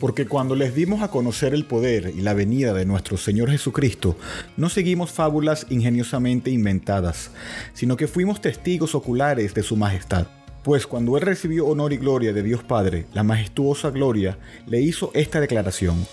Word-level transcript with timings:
Porque 0.00 0.26
cuando 0.26 0.56
les 0.56 0.74
dimos 0.74 1.02
a 1.02 1.10
conocer 1.10 1.52
el 1.52 1.66
poder 1.66 2.14
y 2.16 2.22
la 2.22 2.32
venida 2.32 2.72
de 2.72 2.86
nuestro 2.86 3.18
Señor 3.18 3.50
Jesucristo, 3.50 4.16
no 4.56 4.70
seguimos 4.70 5.12
fábulas 5.12 5.66
ingeniosamente 5.68 6.50
inventadas, 6.50 7.30
sino 7.74 7.98
que 7.98 8.08
fuimos 8.08 8.40
testigos 8.40 8.94
oculares 8.94 9.52
de 9.52 9.62
su 9.62 9.76
majestad. 9.76 10.26
Pues 10.64 10.86
cuando 10.86 11.18
Él 11.18 11.22
recibió 11.22 11.66
honor 11.66 11.92
y 11.92 11.98
gloria 11.98 12.32
de 12.32 12.42
Dios 12.42 12.62
Padre, 12.62 13.04
la 13.12 13.22
majestuosa 13.22 13.90
gloria, 13.90 14.38
le 14.66 14.80
hizo 14.80 15.10
esta 15.12 15.38
declaración. 15.38 16.06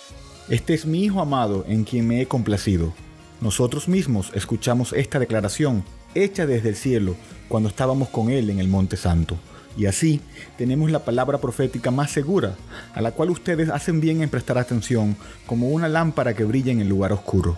Este 0.49 0.73
es 0.73 0.85
mi 0.85 1.05
Hijo 1.05 1.21
amado 1.21 1.63
en 1.67 1.85
quien 1.85 2.07
me 2.09 2.21
he 2.21 2.25
complacido. 2.25 2.93
Nosotros 3.39 3.87
mismos 3.87 4.31
escuchamos 4.33 4.91
esta 4.91 5.17
declaración, 5.17 5.85
hecha 6.13 6.45
desde 6.45 6.69
el 6.69 6.75
cielo, 6.75 7.15
cuando 7.47 7.69
estábamos 7.69 8.09
con 8.09 8.31
Él 8.31 8.49
en 8.49 8.59
el 8.59 8.67
Monte 8.67 8.97
Santo. 8.97 9.37
Y 9.77 9.85
así 9.85 10.21
tenemos 10.57 10.89
la 10.89 11.05
palabra 11.05 11.37
profética 11.37 11.91
más 11.91 12.09
segura, 12.09 12.55
a 12.95 13.01
la 13.01 13.11
cual 13.11 13.29
ustedes 13.29 13.69
hacen 13.69 14.01
bien 14.01 14.23
en 14.23 14.29
prestar 14.29 14.57
atención 14.57 15.15
como 15.45 15.69
una 15.69 15.87
lámpara 15.87 16.33
que 16.33 16.45
brilla 16.45 16.71
en 16.71 16.81
el 16.81 16.89
lugar 16.89 17.13
oscuro, 17.13 17.57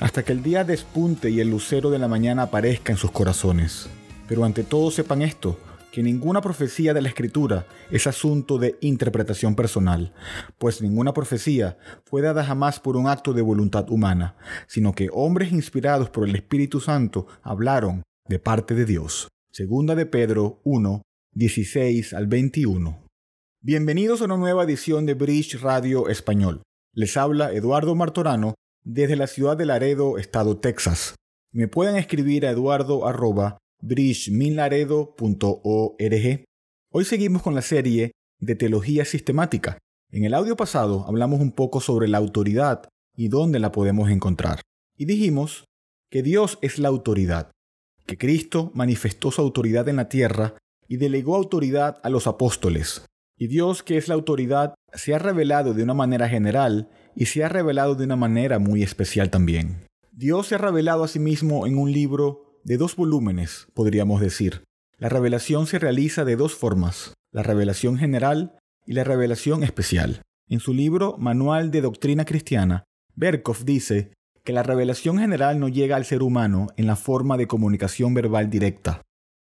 hasta 0.00 0.24
que 0.24 0.32
el 0.32 0.42
día 0.42 0.64
despunte 0.64 1.28
y 1.28 1.40
el 1.40 1.50
lucero 1.50 1.90
de 1.90 1.98
la 1.98 2.08
mañana 2.08 2.44
aparezca 2.44 2.90
en 2.90 2.98
sus 2.98 3.10
corazones. 3.10 3.90
Pero 4.26 4.44
ante 4.44 4.64
todo 4.64 4.90
sepan 4.90 5.20
esto, 5.20 5.58
que 5.92 6.02
ninguna 6.02 6.40
profecía 6.40 6.94
de 6.94 7.02
la 7.02 7.08
Escritura 7.08 7.66
es 7.90 8.06
asunto 8.06 8.58
de 8.58 8.76
interpretación 8.80 9.54
personal, 9.54 10.12
pues 10.58 10.80
ninguna 10.80 11.12
profecía 11.12 11.76
fue 12.04 12.22
dada 12.22 12.44
jamás 12.44 12.80
por 12.80 12.96
un 12.96 13.08
acto 13.08 13.32
de 13.32 13.42
voluntad 13.42 13.90
humana, 13.90 14.36
sino 14.66 14.92
que 14.92 15.08
hombres 15.12 15.52
inspirados 15.52 16.08
por 16.08 16.28
el 16.28 16.34
Espíritu 16.34 16.80
Santo 16.80 17.26
hablaron 17.42 18.02
de 18.26 18.38
parte 18.38 18.74
de 18.74 18.84
Dios. 18.84 19.28
Segunda 19.50 19.94
de 19.94 20.06
Pedro 20.06 20.60
1, 20.64 21.02
16 21.34 22.14
al 22.14 22.26
21. 22.26 23.06
Bienvenidos 23.60 24.20
a 24.20 24.24
una 24.24 24.36
nueva 24.36 24.64
edición 24.64 25.06
de 25.06 25.14
Bridge 25.14 25.60
Radio 25.60 26.08
Español. 26.08 26.62
Les 26.94 27.16
habla 27.16 27.52
Eduardo 27.52 27.94
Martorano 27.94 28.54
desde 28.82 29.14
la 29.14 29.26
ciudad 29.26 29.56
de 29.56 29.66
Laredo, 29.66 30.18
estado 30.18 30.58
Texas. 30.58 31.14
Me 31.52 31.68
pueden 31.68 31.96
escribir 31.96 32.46
a 32.46 32.50
eduardo 32.50 33.06
Hoy 36.90 37.04
seguimos 37.04 37.42
con 37.42 37.54
la 37.54 37.62
serie 37.62 38.12
de 38.40 38.54
teología 38.56 39.04
sistemática. 39.04 39.78
En 40.10 40.24
el 40.24 40.34
audio 40.34 40.56
pasado 40.56 41.04
hablamos 41.06 41.40
un 41.40 41.52
poco 41.52 41.80
sobre 41.80 42.08
la 42.08 42.18
autoridad 42.18 42.88
y 43.16 43.28
dónde 43.28 43.58
la 43.58 43.70
podemos 43.70 44.10
encontrar. 44.10 44.60
Y 44.96 45.04
dijimos 45.04 45.66
que 46.10 46.22
Dios 46.22 46.58
es 46.62 46.78
la 46.78 46.88
autoridad, 46.88 47.52
que 48.06 48.16
Cristo 48.16 48.72
manifestó 48.74 49.30
su 49.30 49.42
autoridad 49.42 49.88
en 49.88 49.96
la 49.96 50.08
tierra 50.08 50.54
y 50.88 50.96
delegó 50.96 51.36
autoridad 51.36 51.98
a 52.02 52.10
los 52.10 52.26
apóstoles. 52.26 53.04
Y 53.36 53.46
Dios, 53.46 53.84
que 53.84 53.96
es 53.96 54.08
la 54.08 54.14
autoridad, 54.14 54.74
se 54.92 55.14
ha 55.14 55.18
revelado 55.18 55.74
de 55.74 55.84
una 55.84 55.94
manera 55.94 56.28
general 56.28 56.88
y 57.14 57.26
se 57.26 57.44
ha 57.44 57.48
revelado 57.48 57.94
de 57.94 58.04
una 58.04 58.16
manera 58.16 58.58
muy 58.58 58.82
especial 58.82 59.30
también. 59.30 59.86
Dios 60.10 60.48
se 60.48 60.56
ha 60.56 60.58
revelado 60.58 61.04
a 61.04 61.08
sí 61.08 61.20
mismo 61.20 61.66
en 61.66 61.78
un 61.78 61.92
libro 61.92 62.58
de 62.64 62.76
dos 62.76 62.96
volúmenes, 62.96 63.68
podríamos 63.74 64.20
decir. 64.20 64.64
La 64.96 65.08
revelación 65.08 65.68
se 65.68 65.78
realiza 65.78 66.24
de 66.24 66.34
dos 66.34 66.56
formas, 66.56 67.14
la 67.30 67.44
revelación 67.44 67.98
general 67.98 68.58
y 68.84 68.94
la 68.94 69.04
revelación 69.04 69.62
especial. 69.62 70.22
En 70.48 70.58
su 70.58 70.74
libro 70.74 71.16
Manual 71.18 71.70
de 71.70 71.82
Doctrina 71.82 72.24
Cristiana, 72.24 72.84
Berkov 73.14 73.64
dice 73.64 74.12
que 74.42 74.52
la 74.52 74.62
revelación 74.62 75.18
general 75.18 75.60
no 75.60 75.68
llega 75.68 75.94
al 75.94 76.04
ser 76.04 76.22
humano 76.22 76.68
en 76.76 76.86
la 76.86 76.96
forma 76.96 77.36
de 77.36 77.46
comunicación 77.46 78.14
verbal 78.14 78.50
directa. 78.50 79.02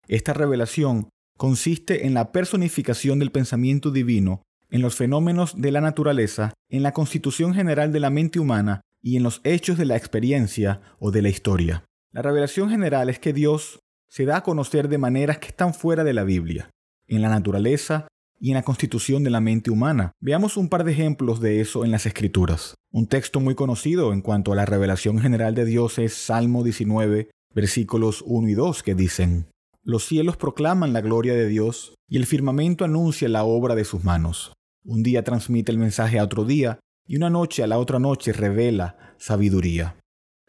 Esta 0.08 0.32
revelación 0.32 1.08
consiste 1.42 2.06
en 2.06 2.14
la 2.14 2.30
personificación 2.30 3.18
del 3.18 3.32
pensamiento 3.32 3.90
divino, 3.90 4.44
en 4.70 4.80
los 4.80 4.94
fenómenos 4.94 5.60
de 5.60 5.72
la 5.72 5.80
naturaleza, 5.80 6.54
en 6.68 6.84
la 6.84 6.92
constitución 6.92 7.52
general 7.52 7.90
de 7.90 7.98
la 7.98 8.10
mente 8.10 8.38
humana 8.38 8.82
y 9.02 9.16
en 9.16 9.24
los 9.24 9.40
hechos 9.42 9.76
de 9.76 9.84
la 9.84 9.96
experiencia 9.96 10.80
o 11.00 11.10
de 11.10 11.20
la 11.20 11.30
historia. 11.30 11.82
La 12.12 12.22
revelación 12.22 12.70
general 12.70 13.10
es 13.10 13.18
que 13.18 13.32
Dios 13.32 13.80
se 14.08 14.24
da 14.24 14.36
a 14.36 14.42
conocer 14.44 14.88
de 14.88 14.98
maneras 14.98 15.38
que 15.38 15.48
están 15.48 15.74
fuera 15.74 16.04
de 16.04 16.12
la 16.12 16.22
Biblia, 16.22 16.70
en 17.08 17.22
la 17.22 17.28
naturaleza 17.28 18.06
y 18.38 18.50
en 18.50 18.54
la 18.54 18.62
constitución 18.62 19.24
de 19.24 19.30
la 19.30 19.40
mente 19.40 19.72
humana. 19.72 20.12
Veamos 20.20 20.56
un 20.56 20.68
par 20.68 20.84
de 20.84 20.92
ejemplos 20.92 21.40
de 21.40 21.60
eso 21.60 21.84
en 21.84 21.90
las 21.90 22.06
Escrituras. 22.06 22.76
Un 22.92 23.08
texto 23.08 23.40
muy 23.40 23.56
conocido 23.56 24.12
en 24.12 24.22
cuanto 24.22 24.52
a 24.52 24.54
la 24.54 24.64
revelación 24.64 25.18
general 25.18 25.56
de 25.56 25.64
Dios 25.64 25.98
es 25.98 26.14
Salmo 26.14 26.62
19, 26.62 27.30
versículos 27.52 28.22
1 28.24 28.48
y 28.48 28.54
2, 28.54 28.84
que 28.84 28.94
dicen, 28.94 29.48
los 29.84 30.04
cielos 30.04 30.36
proclaman 30.36 30.92
la 30.92 31.00
gloria 31.00 31.34
de 31.34 31.48
Dios 31.48 31.94
y 32.08 32.16
el 32.16 32.26
firmamento 32.26 32.84
anuncia 32.84 33.28
la 33.28 33.42
obra 33.42 33.74
de 33.74 33.84
sus 33.84 34.04
manos. 34.04 34.52
Un 34.84 35.02
día 35.02 35.24
transmite 35.24 35.72
el 35.72 35.78
mensaje 35.78 36.20
a 36.20 36.24
otro 36.24 36.44
día 36.44 36.78
y 37.04 37.16
una 37.16 37.30
noche 37.30 37.64
a 37.64 37.66
la 37.66 37.78
otra 37.78 37.98
noche 37.98 38.32
revela 38.32 39.16
sabiduría. 39.18 39.96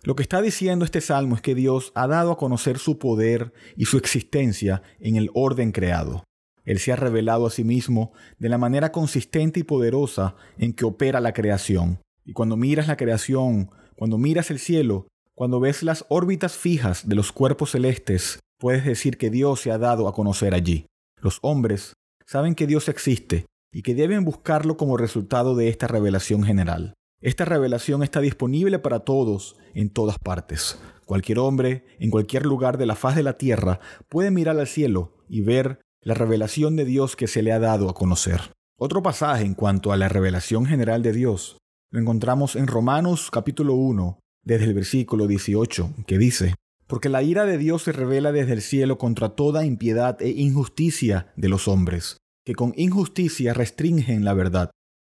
Lo 0.03 0.15
que 0.15 0.21
está 0.21 0.39
diciendo 0.39 0.85
este 0.85 1.01
salmo 1.01 1.35
es 1.35 1.41
que 1.41 1.55
Dios 1.55 1.91
ha 1.95 2.05
dado 2.05 2.33
a 2.33 2.37
conocer 2.37 2.77
su 2.77 2.99
poder 2.99 3.53
y 3.75 3.85
su 3.85 3.97
existencia 3.97 4.83
en 4.99 5.15
el 5.15 5.31
orden 5.33 5.71
creado. 5.71 6.23
Él 6.63 6.77
se 6.77 6.91
ha 6.91 6.95
revelado 6.95 7.47
a 7.47 7.49
sí 7.49 7.63
mismo 7.63 8.13
de 8.37 8.49
la 8.49 8.59
manera 8.59 8.91
consistente 8.91 9.59
y 9.59 9.63
poderosa 9.63 10.35
en 10.59 10.73
que 10.73 10.85
opera 10.85 11.19
la 11.19 11.33
creación. 11.33 11.99
Y 12.23 12.33
cuando 12.33 12.55
miras 12.55 12.87
la 12.87 12.97
creación, 12.97 13.71
cuando 13.95 14.19
miras 14.19 14.51
el 14.51 14.59
cielo, 14.59 15.07
cuando 15.33 15.59
ves 15.59 15.81
las 15.81 16.05
órbitas 16.09 16.55
fijas 16.55 17.07
de 17.07 17.15
los 17.15 17.31
cuerpos 17.31 17.71
celestes, 17.71 18.39
puedes 18.63 18.85
decir 18.85 19.17
que 19.17 19.29
Dios 19.29 19.59
se 19.59 19.71
ha 19.71 19.77
dado 19.77 20.07
a 20.07 20.13
conocer 20.13 20.53
allí. 20.53 20.85
Los 21.19 21.39
hombres 21.41 21.95
saben 22.25 22.55
que 22.55 22.65
Dios 22.65 22.87
existe 22.87 23.45
y 23.73 23.81
que 23.81 23.93
deben 23.93 24.23
buscarlo 24.23 24.77
como 24.77 24.95
resultado 24.95 25.53
de 25.53 25.67
esta 25.67 25.85
revelación 25.87 26.43
general. 26.43 26.93
Esta 27.19 27.43
revelación 27.43 28.03
está 28.03 28.21
disponible 28.21 28.79
para 28.79 28.99
todos 28.99 29.57
en 29.73 29.89
todas 29.89 30.17
partes. 30.17 30.79
Cualquier 31.05 31.39
hombre, 31.39 31.83
en 31.99 32.09
cualquier 32.09 32.45
lugar 32.45 32.77
de 32.77 32.85
la 32.85 32.95
faz 32.95 33.17
de 33.17 33.23
la 33.23 33.37
tierra, 33.37 33.81
puede 34.07 34.31
mirar 34.31 34.57
al 34.57 34.67
cielo 34.67 35.11
y 35.27 35.41
ver 35.41 35.81
la 36.01 36.13
revelación 36.13 36.77
de 36.77 36.85
Dios 36.85 37.17
que 37.17 37.27
se 37.27 37.41
le 37.41 37.51
ha 37.51 37.59
dado 37.59 37.89
a 37.89 37.93
conocer. 37.93 38.53
Otro 38.79 39.03
pasaje 39.03 39.43
en 39.43 39.55
cuanto 39.55 39.91
a 39.91 39.97
la 39.97 40.07
revelación 40.07 40.65
general 40.65 41.03
de 41.03 41.11
Dios 41.11 41.57
lo 41.91 41.99
encontramos 41.99 42.55
en 42.55 42.67
Romanos 42.67 43.29
capítulo 43.29 43.73
1, 43.73 44.19
desde 44.45 44.63
el 44.63 44.73
versículo 44.73 45.27
18, 45.27 46.05
que 46.07 46.17
dice, 46.17 46.55
porque 46.93 47.09
la 47.09 47.23
ira 47.23 47.47
de 47.47 47.57
Dios 47.57 47.81
se 47.81 47.91
revela 47.91 48.31
desde 48.31 48.53
el 48.53 48.61
cielo 48.61 48.99
contra 48.99 49.29
toda 49.29 49.65
impiedad 49.65 50.21
e 50.21 50.29
injusticia 50.29 51.33
de 51.35 51.49
los 51.49 51.67
hombres, 51.67 52.17
que 52.45 52.53
con 52.53 52.71
injusticia 52.77 53.55
restringen 53.55 54.23
la 54.23 54.35
verdad. 54.35 54.69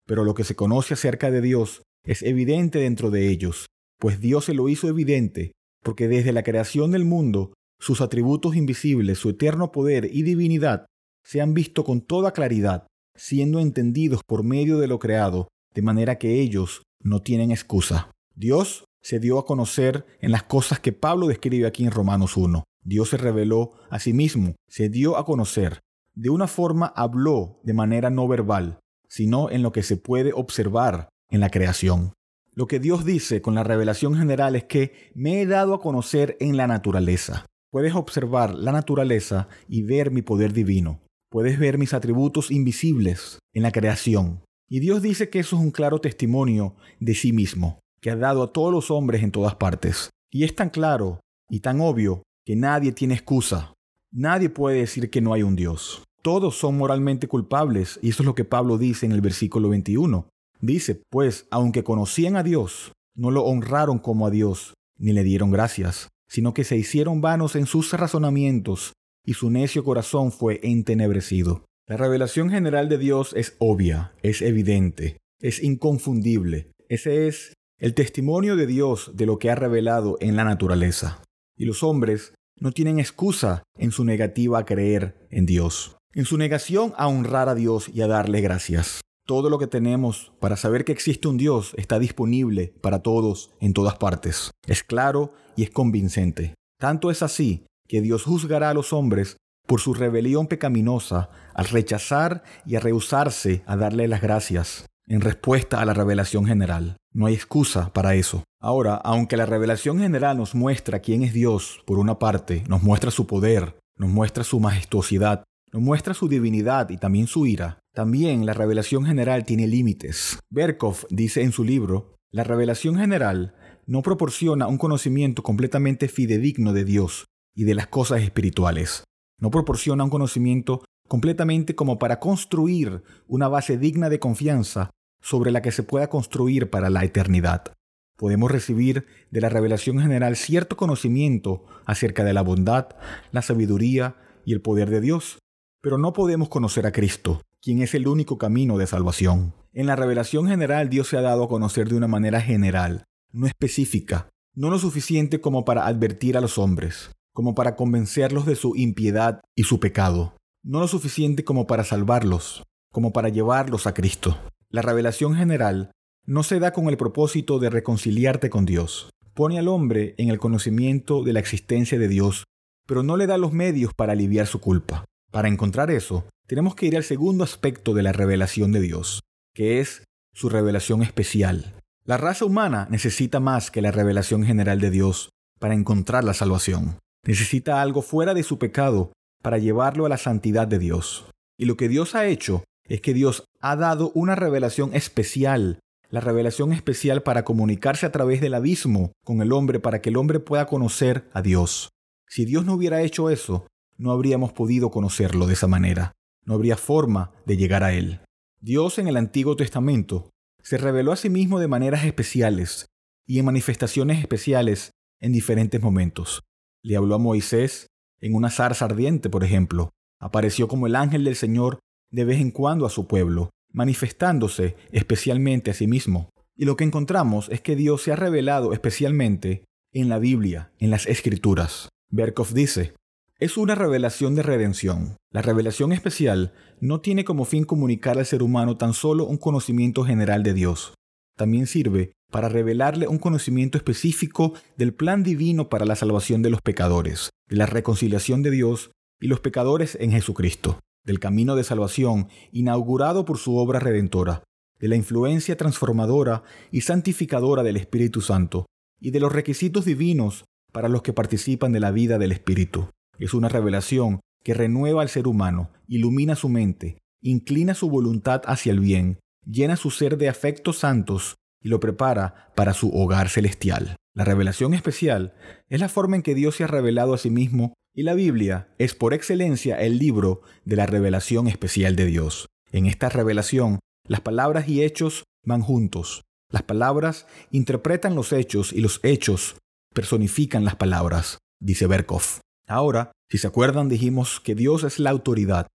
Pero 0.05 0.25
lo 0.25 0.33
que 0.33 0.43
se 0.43 0.57
conoce 0.57 0.95
acerca 0.95 1.31
de 1.31 1.39
Dios 1.39 1.83
es 2.05 2.21
evidente 2.21 2.79
dentro 2.79 3.11
de 3.11 3.29
ellos, 3.29 3.67
pues 3.97 4.19
Dios 4.19 4.43
se 4.43 4.53
lo 4.53 4.67
hizo 4.67 4.89
evidente, 4.89 5.53
porque 5.81 6.09
desde 6.09 6.33
la 6.33 6.43
creación 6.43 6.91
del 6.91 7.05
mundo, 7.05 7.53
sus 7.79 8.01
atributos 8.01 8.57
invisibles, 8.57 9.17
su 9.17 9.29
eterno 9.29 9.71
poder 9.71 10.09
y 10.11 10.23
divinidad, 10.23 10.85
se 11.23 11.39
han 11.39 11.53
visto 11.53 11.85
con 11.85 12.01
toda 12.01 12.33
claridad, 12.33 12.87
siendo 13.15 13.61
entendidos 13.61 14.19
por 14.27 14.43
medio 14.43 14.79
de 14.79 14.87
lo 14.87 14.99
creado, 14.99 15.47
de 15.73 15.81
manera 15.81 16.17
que 16.17 16.41
ellos 16.41 16.83
no 17.01 17.21
tienen 17.21 17.51
excusa. 17.51 18.11
Dios 18.35 18.83
se 19.01 19.19
dio 19.19 19.39
a 19.39 19.45
conocer 19.45 20.05
en 20.21 20.31
las 20.31 20.43
cosas 20.43 20.79
que 20.79 20.91
Pablo 20.91 21.27
describe 21.27 21.67
aquí 21.67 21.85
en 21.85 21.91
Romanos 21.91 22.37
1. 22.37 22.63
Dios 22.83 23.09
se 23.09 23.17
reveló 23.17 23.73
a 23.89 23.99
sí 23.99 24.13
mismo, 24.13 24.55
se 24.67 24.89
dio 24.89 25.17
a 25.17 25.25
conocer. 25.25 25.79
De 26.15 26.29
una 26.29 26.47
forma 26.47 26.87
habló 26.95 27.59
de 27.63 27.73
manera 27.73 28.09
no 28.09 28.27
verbal, 28.27 28.79
sino 29.07 29.49
en 29.49 29.61
lo 29.63 29.71
que 29.71 29.83
se 29.83 29.97
puede 29.97 30.33
observar 30.33 31.09
en 31.29 31.39
la 31.39 31.49
creación. 31.49 32.13
Lo 32.53 32.67
que 32.67 32.79
Dios 32.79 33.05
dice 33.05 33.41
con 33.41 33.55
la 33.55 33.63
revelación 33.63 34.15
general 34.15 34.55
es 34.55 34.65
que 34.65 35.11
me 35.13 35.41
he 35.41 35.45
dado 35.45 35.73
a 35.73 35.81
conocer 35.81 36.35
en 36.39 36.57
la 36.57 36.67
naturaleza. 36.67 37.45
Puedes 37.71 37.95
observar 37.95 38.53
la 38.55 38.71
naturaleza 38.71 39.47
y 39.67 39.83
ver 39.83 40.11
mi 40.11 40.21
poder 40.21 40.51
divino. 40.51 40.99
Puedes 41.29 41.59
ver 41.59 41.77
mis 41.77 41.93
atributos 41.93 42.49
invisibles 42.49 43.37
en 43.53 43.63
la 43.63 43.71
creación. 43.71 44.41
Y 44.67 44.79
Dios 44.79 45.01
dice 45.01 45.29
que 45.29 45.39
eso 45.39 45.55
es 45.55 45.61
un 45.61 45.71
claro 45.71 46.01
testimonio 46.01 46.75
de 46.99 47.13
sí 47.13 47.31
mismo 47.31 47.79
que 48.01 48.11
ha 48.11 48.15
dado 48.15 48.43
a 48.43 48.53
todos 48.53 48.71
los 48.71 48.91
hombres 48.91 49.23
en 49.23 49.31
todas 49.31 49.55
partes. 49.55 50.09
Y 50.31 50.43
es 50.43 50.55
tan 50.55 50.69
claro 50.69 51.19
y 51.49 51.59
tan 51.59 51.81
obvio 51.81 52.23
que 52.45 52.55
nadie 52.55 52.91
tiene 52.91 53.15
excusa. 53.15 53.73
Nadie 54.11 54.49
puede 54.49 54.79
decir 54.79 55.09
que 55.09 55.21
no 55.21 55.33
hay 55.33 55.43
un 55.43 55.55
Dios. 55.55 56.03
Todos 56.21 56.55
son 56.57 56.77
moralmente 56.77 57.27
culpables, 57.27 57.99
y 58.01 58.09
eso 58.09 58.23
es 58.23 58.27
lo 58.27 58.35
que 58.35 58.43
Pablo 58.43 58.77
dice 58.77 59.05
en 59.05 59.13
el 59.13 59.21
versículo 59.21 59.69
21. 59.69 60.27
Dice, 60.59 61.01
pues, 61.09 61.47
aunque 61.49 61.83
conocían 61.83 62.35
a 62.35 62.43
Dios, 62.43 62.91
no 63.15 63.31
lo 63.31 63.43
honraron 63.43 63.99
como 63.99 64.27
a 64.27 64.29
Dios, 64.29 64.73
ni 64.97 65.13
le 65.13 65.23
dieron 65.23 65.51
gracias, 65.51 66.09
sino 66.27 66.53
que 66.53 66.65
se 66.65 66.75
hicieron 66.75 67.21
vanos 67.21 67.55
en 67.55 67.65
sus 67.65 67.93
razonamientos, 67.93 68.93
y 69.25 69.35
su 69.35 69.49
necio 69.49 69.83
corazón 69.83 70.31
fue 70.31 70.59
entenebrecido. 70.63 71.63
La 71.87 71.97
revelación 71.97 72.49
general 72.49 72.89
de 72.89 72.97
Dios 72.97 73.33
es 73.35 73.55
obvia, 73.59 74.13
es 74.21 74.41
evidente, 74.41 75.17
es 75.39 75.63
inconfundible. 75.63 76.71
Ese 76.87 77.27
es 77.27 77.53
el 77.79 77.93
testimonio 77.93 78.57
de 78.57 78.67
Dios 78.67 79.11
de 79.13 79.25
lo 79.25 79.39
que 79.39 79.49
ha 79.49 79.55
revelado 79.55 80.17
en 80.19 80.35
la 80.35 80.43
naturaleza. 80.43 81.23
Y 81.57 81.65
los 81.65 81.81
hombres 81.81 82.33
no 82.59 82.71
tienen 82.71 82.99
excusa 82.99 83.63
en 83.77 83.91
su 83.91 84.03
negativa 84.03 84.59
a 84.59 84.65
creer 84.65 85.27
en 85.29 85.45
Dios, 85.45 85.95
en 86.13 86.25
su 86.25 86.37
negación 86.37 86.93
a 86.97 87.07
honrar 87.07 87.47
a 87.47 87.55
Dios 87.55 87.89
y 87.93 88.01
a 88.01 88.07
darle 88.07 88.41
gracias. 88.41 88.99
Todo 89.25 89.49
lo 89.49 89.59
que 89.59 89.67
tenemos 89.67 90.33
para 90.39 90.57
saber 90.57 90.83
que 90.83 90.91
existe 90.91 91.27
un 91.29 91.37
Dios 91.37 91.73
está 91.77 91.99
disponible 91.99 92.73
para 92.81 92.99
todos 92.99 93.51
en 93.61 93.73
todas 93.73 93.95
partes. 93.95 94.51
Es 94.67 94.83
claro 94.83 95.33
y 95.55 95.63
es 95.63 95.69
convincente. 95.69 96.55
Tanto 96.79 97.11
es 97.11 97.21
así 97.21 97.65
que 97.87 98.01
Dios 98.01 98.23
juzgará 98.23 98.71
a 98.71 98.73
los 98.73 98.91
hombres 98.91 99.37
por 99.67 99.79
su 99.79 99.93
rebelión 99.93 100.47
pecaminosa 100.47 101.29
al 101.53 101.65
rechazar 101.65 102.43
y 102.65 102.75
a 102.75 102.79
rehusarse 102.79 103.61
a 103.67 103.77
darle 103.77 104.07
las 104.07 104.21
gracias 104.21 104.85
en 105.09 105.21
respuesta 105.21 105.81
a 105.81 105.85
la 105.85 105.93
revelación 105.93 106.45
general. 106.45 106.95
No 107.11 107.25
hay 107.25 107.33
excusa 107.33 107.91
para 107.91 108.13
eso. 108.15 108.43
Ahora, 108.61 108.95
aunque 108.95 109.37
la 109.37 109.47
revelación 109.47 109.99
general 109.99 110.37
nos 110.37 110.53
muestra 110.53 110.99
quién 110.99 111.23
es 111.23 111.33
Dios, 111.33 111.81
por 111.85 111.97
una 111.97 112.19
parte, 112.19 112.63
nos 112.69 112.83
muestra 112.83 113.09
su 113.09 113.25
poder, 113.25 113.79
nos 113.97 114.09
muestra 114.09 114.43
su 114.43 114.59
majestuosidad, 114.59 115.43
nos 115.73 115.81
muestra 115.81 116.13
su 116.13 116.27
divinidad 116.27 116.89
y 116.91 116.97
también 116.97 117.25
su 117.25 117.47
ira, 117.47 117.79
también 117.93 118.45
la 118.45 118.53
revelación 118.53 119.05
general 119.05 119.43
tiene 119.45 119.67
límites. 119.67 120.39
Berkov 120.51 121.07
dice 121.09 121.41
en 121.41 121.51
su 121.51 121.63
libro, 121.63 122.15
la 122.31 122.43
revelación 122.43 122.95
general 122.95 123.55
no 123.87 124.03
proporciona 124.03 124.67
un 124.67 124.77
conocimiento 124.77 125.41
completamente 125.41 126.07
fidedigno 126.07 126.73
de 126.73 126.85
Dios 126.85 127.25
y 127.55 127.63
de 127.63 127.73
las 127.73 127.87
cosas 127.87 128.21
espirituales. 128.21 129.03
No 129.39 129.49
proporciona 129.49 130.03
un 130.03 130.11
conocimiento 130.11 130.83
completamente 131.07 131.73
como 131.73 131.97
para 131.97 132.19
construir 132.19 133.01
una 133.27 133.47
base 133.47 133.79
digna 133.79 134.09
de 134.09 134.19
confianza 134.19 134.91
sobre 135.21 135.51
la 135.51 135.61
que 135.61 135.71
se 135.71 135.83
pueda 135.83 136.09
construir 136.09 136.69
para 136.69 136.89
la 136.89 137.03
eternidad. 137.03 137.73
Podemos 138.17 138.51
recibir 138.51 139.05
de 139.31 139.41
la 139.41 139.49
revelación 139.49 139.99
general 139.99 140.35
cierto 140.35 140.75
conocimiento 140.75 141.65
acerca 141.85 142.23
de 142.23 142.33
la 142.33 142.41
bondad, 142.41 142.89
la 143.31 143.41
sabiduría 143.41 144.17
y 144.45 144.53
el 144.53 144.61
poder 144.61 144.89
de 144.89 145.01
Dios, 145.01 145.39
pero 145.81 145.97
no 145.97 146.11
podemos 146.11 146.49
conocer 146.49 146.85
a 146.85 146.91
Cristo, 146.91 147.41
quien 147.61 147.81
es 147.81 147.93
el 147.93 148.07
único 148.07 148.37
camino 148.37 148.77
de 148.77 148.87
salvación. 148.87 149.53
En 149.71 149.85
la 149.85 149.95
revelación 149.95 150.47
general 150.47 150.89
Dios 150.89 151.07
se 151.07 151.17
ha 151.17 151.21
dado 151.21 151.45
a 151.45 151.47
conocer 151.47 151.87
de 151.87 151.95
una 151.95 152.07
manera 152.07 152.41
general, 152.41 153.05
no 153.31 153.47
específica, 153.47 154.29
no 154.55 154.69
lo 154.69 154.79
suficiente 154.79 155.39
como 155.39 155.63
para 155.63 155.87
advertir 155.87 156.35
a 156.35 156.41
los 156.41 156.57
hombres, 156.57 157.11
como 157.33 157.55
para 157.55 157.75
convencerlos 157.75 158.45
de 158.45 158.55
su 158.55 158.75
impiedad 158.75 159.41
y 159.55 159.63
su 159.63 159.79
pecado, 159.79 160.35
no 160.63 160.79
lo 160.79 160.87
suficiente 160.89 161.45
como 161.45 161.67
para 161.67 161.85
salvarlos, 161.85 162.63
como 162.91 163.13
para 163.13 163.29
llevarlos 163.29 163.87
a 163.87 163.93
Cristo. 163.93 164.37
La 164.71 164.83
revelación 164.83 165.35
general 165.35 165.89
no 166.27 166.43
se 166.43 166.59
da 166.59 166.73
con 166.73 166.89
el 166.89 166.97
propósito 166.97 167.57
de 167.57 167.71
reconciliarte 167.71 168.51
con 168.51 168.67
Dios. 168.67 169.09
Pone 169.33 169.57
al 169.57 169.67
hombre 169.67 170.13
en 170.19 170.29
el 170.29 170.37
conocimiento 170.37 171.23
de 171.23 171.33
la 171.33 171.39
existencia 171.39 171.97
de 171.97 172.07
Dios, 172.07 172.43
pero 172.85 173.01
no 173.01 173.17
le 173.17 173.25
da 173.25 173.39
los 173.39 173.51
medios 173.51 173.95
para 173.95 174.13
aliviar 174.13 174.45
su 174.45 174.61
culpa. 174.61 175.05
Para 175.31 175.47
encontrar 175.47 175.89
eso, 175.89 176.25
tenemos 176.45 176.75
que 176.75 176.85
ir 176.85 176.97
al 176.97 177.03
segundo 177.03 177.43
aspecto 177.43 177.95
de 177.95 178.03
la 178.03 178.11
revelación 178.11 178.71
de 178.71 178.81
Dios, 178.81 179.21
que 179.55 179.79
es 179.79 180.03
su 180.35 180.49
revelación 180.49 181.01
especial. 181.01 181.73
La 182.05 182.17
raza 182.17 182.45
humana 182.45 182.87
necesita 182.91 183.39
más 183.39 183.71
que 183.71 183.81
la 183.81 183.89
revelación 183.89 184.43
general 184.43 184.79
de 184.79 184.91
Dios 184.91 185.29
para 185.59 185.73
encontrar 185.73 186.23
la 186.23 186.35
salvación. 186.35 186.99
Necesita 187.25 187.81
algo 187.81 188.03
fuera 188.03 188.35
de 188.35 188.43
su 188.43 188.59
pecado 188.59 189.13
para 189.41 189.57
llevarlo 189.57 190.05
a 190.05 190.09
la 190.09 190.17
santidad 190.17 190.67
de 190.67 190.77
Dios. 190.77 191.25
Y 191.57 191.65
lo 191.65 191.75
que 191.75 191.89
Dios 191.89 192.13
ha 192.13 192.27
hecho 192.27 192.63
es 192.89 193.01
que 193.01 193.13
Dios 193.13 193.45
ha 193.61 193.75
dado 193.75 194.11
una 194.15 194.35
revelación 194.35 194.93
especial, 194.93 195.79
la 196.09 196.19
revelación 196.19 196.73
especial 196.73 197.23
para 197.23 197.45
comunicarse 197.45 198.05
a 198.05 198.11
través 198.11 198.41
del 198.41 198.55
abismo 198.55 199.13
con 199.23 199.41
el 199.41 199.53
hombre 199.53 199.79
para 199.79 200.01
que 200.01 200.09
el 200.09 200.17
hombre 200.17 200.39
pueda 200.39 200.65
conocer 200.65 201.29
a 201.33 201.41
Dios. 201.41 201.89
Si 202.27 202.45
Dios 202.45 202.65
no 202.65 202.73
hubiera 202.73 203.01
hecho 203.01 203.29
eso, 203.29 203.67
no 203.97 204.11
habríamos 204.11 204.51
podido 204.53 204.89
conocerlo 204.91 205.45
de 205.45 205.53
esa 205.53 205.67
manera, 205.67 206.13
no 206.45 206.55
habría 206.55 206.77
forma 206.77 207.31
de 207.45 207.57
llegar 207.57 207.83
a 207.83 207.93
Él. 207.93 208.21
Dios 208.59 208.97
en 208.97 209.07
el 209.07 209.17
Antiguo 209.17 209.55
Testamento 209.55 210.31
se 210.61 210.77
reveló 210.77 211.11
a 211.11 211.15
sí 211.15 211.29
mismo 211.29 211.59
de 211.59 211.67
maneras 211.67 212.03
especiales 212.03 212.87
y 213.25 213.39
en 213.39 213.45
manifestaciones 213.45 214.19
especiales 214.19 214.91
en 215.19 215.31
diferentes 215.31 215.81
momentos. 215.81 216.41
Le 216.83 216.95
habló 216.95 217.15
a 217.15 217.19
Moisés 217.19 217.87
en 218.19 218.33
una 218.33 218.49
zarza 218.49 218.85
ardiente, 218.85 219.29
por 219.29 219.43
ejemplo. 219.43 219.91
Apareció 220.19 220.67
como 220.67 220.87
el 220.87 220.95
ángel 220.95 221.23
del 221.23 221.35
Señor 221.35 221.79
de 222.11 222.25
vez 222.25 222.39
en 222.39 222.51
cuando 222.51 222.85
a 222.85 222.89
su 222.89 223.07
pueblo, 223.07 223.49
manifestándose 223.71 224.75
especialmente 224.91 225.71
a 225.71 225.73
sí 225.73 225.87
mismo. 225.87 226.29
Y 226.55 226.65
lo 226.65 226.75
que 226.75 226.83
encontramos 226.83 227.49
es 227.49 227.61
que 227.61 227.75
Dios 227.75 228.01
se 228.01 228.11
ha 228.11 228.15
revelado 228.15 228.73
especialmente 228.73 229.63
en 229.93 230.09
la 230.09 230.19
Biblia, 230.19 230.71
en 230.79 230.91
las 230.91 231.05
Escrituras. 231.07 231.89
Berkov 232.11 232.53
dice, 232.53 232.93
es 233.39 233.55
una 233.55 233.75
revelación 233.75 234.35
de 234.35 234.43
redención. 234.43 235.15
La 235.31 235.41
revelación 235.41 235.93
especial 235.93 236.53
no 236.81 236.99
tiene 236.99 237.23
como 237.23 237.45
fin 237.45 237.63
comunicar 237.63 238.17
al 238.17 238.25
ser 238.25 238.43
humano 238.43 238.75
tan 238.77 238.93
solo 238.93 239.25
un 239.25 239.37
conocimiento 239.37 240.03
general 240.03 240.43
de 240.43 240.53
Dios. 240.53 240.93
También 241.37 241.67
sirve 241.67 242.11
para 242.29 242.49
revelarle 242.49 243.07
un 243.07 243.17
conocimiento 243.17 243.77
específico 243.77 244.53
del 244.75 244.93
plan 244.93 245.23
divino 245.23 245.69
para 245.69 245.85
la 245.85 245.95
salvación 245.95 246.41
de 246.41 246.49
los 246.49 246.61
pecadores, 246.61 247.29
de 247.47 247.55
la 247.55 247.65
reconciliación 247.65 248.43
de 248.43 248.51
Dios 248.51 248.91
y 249.21 249.27
los 249.27 249.39
pecadores 249.39 249.97
en 250.01 250.11
Jesucristo 250.11 250.79
del 251.09 251.19
camino 251.19 251.55
de 251.55 251.63
salvación 251.63 252.27
inaugurado 252.51 253.25
por 253.25 253.39
su 253.39 253.57
obra 253.57 253.79
redentora, 253.79 254.43
de 254.79 254.87
la 254.87 254.95
influencia 254.95 255.57
transformadora 255.57 256.43
y 256.71 256.81
santificadora 256.81 257.63
del 257.63 257.77
Espíritu 257.77 258.21
Santo, 258.21 258.67
y 259.01 259.09
de 259.09 259.19
los 259.19 259.33
requisitos 259.33 259.85
divinos 259.85 260.45
para 260.71 260.87
los 260.87 261.01
que 261.01 261.11
participan 261.11 261.71
de 261.71 261.79
la 261.79 261.89
vida 261.89 262.19
del 262.19 262.31
Espíritu. 262.31 262.91
Es 263.17 263.33
una 263.33 263.49
revelación 263.49 264.19
que 264.43 264.53
renueva 264.53 265.01
al 265.01 265.09
ser 265.09 265.27
humano, 265.27 265.71
ilumina 265.87 266.35
su 266.35 266.47
mente, 266.47 266.99
inclina 267.23 267.73
su 267.73 267.89
voluntad 267.89 268.43
hacia 268.45 268.71
el 268.71 268.79
bien, 268.79 269.17
llena 269.43 269.77
su 269.77 269.89
ser 269.89 270.15
de 270.15 270.29
afectos 270.29 270.77
santos 270.77 271.37
y 271.59 271.69
lo 271.69 271.79
prepara 271.79 272.51
para 272.55 272.75
su 272.75 272.91
hogar 272.91 273.29
celestial. 273.29 273.95
La 274.13 274.25
revelación 274.25 274.75
especial 274.75 275.33
es 275.69 275.79
la 275.79 275.89
forma 275.89 276.17
en 276.17 276.21
que 276.21 276.35
Dios 276.35 276.55
se 276.55 276.65
ha 276.65 276.67
revelado 276.67 277.15
a 277.15 277.17
sí 277.17 277.31
mismo 277.31 277.73
y 277.99 278.03
la 278.03 278.13
Biblia 278.13 278.73
es 278.77 278.95
por 278.95 279.13
excelencia 279.13 279.75
el 279.75 279.97
libro 279.97 280.41
de 280.63 280.77
la 280.77 280.85
revelación 280.85 281.49
especial 281.49 281.97
de 281.97 282.05
Dios. 282.05 282.47
En 282.71 282.85
esta 282.85 283.09
revelación, 283.09 283.79
las 284.07 284.21
palabras 284.21 284.69
y 284.69 284.83
hechos 284.83 285.25
van 285.45 285.61
juntos. 285.61 286.21
Las 286.49 286.63
palabras 286.63 287.27
interpretan 287.51 288.15
los 288.15 288.31
hechos 288.31 288.71
y 288.71 288.79
los 288.79 289.01
hechos 289.03 289.57
personifican 289.93 290.63
las 290.63 290.77
palabras, 290.77 291.39
dice 291.59 291.87
Berkov. 291.87 292.39
Ahora, 292.69 293.11
si 293.29 293.37
se 293.37 293.47
acuerdan, 293.47 293.89
dijimos 293.89 294.39
que 294.39 294.55
Dios 294.55 294.85
es 294.85 294.99
la 294.99 295.09
autoridad, 295.09 295.67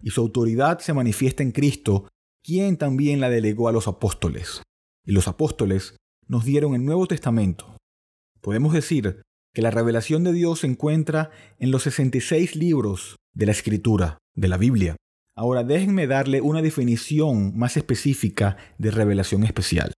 y 0.00 0.10
su 0.10 0.20
autoridad 0.20 0.78
se 0.78 0.92
manifiesta 0.92 1.42
en 1.42 1.50
Cristo, 1.50 2.06
quien 2.44 2.76
también 2.76 3.18
la 3.18 3.30
delegó 3.30 3.66
a 3.66 3.72
los 3.72 3.88
apóstoles. 3.88 4.62
Y 5.04 5.10
los 5.10 5.26
apóstoles 5.26 5.96
nos 6.28 6.44
dieron 6.44 6.76
el 6.76 6.84
Nuevo 6.84 7.08
Testamento. 7.08 7.76
Podemos 8.40 8.72
decir 8.74 9.24
que 9.54 9.62
la 9.62 9.70
revelación 9.70 10.24
de 10.24 10.32
Dios 10.32 10.60
se 10.60 10.66
encuentra 10.66 11.30
en 11.58 11.70
los 11.70 11.84
66 11.84 12.56
libros 12.56 13.16
de 13.32 13.46
la 13.46 13.52
Escritura, 13.52 14.18
de 14.34 14.48
la 14.48 14.58
Biblia. 14.58 14.96
Ahora 15.36 15.64
déjenme 15.64 16.06
darle 16.06 16.40
una 16.40 16.60
definición 16.60 17.56
más 17.56 17.76
específica 17.76 18.56
de 18.78 18.90
revelación 18.90 19.44
especial. 19.44 19.92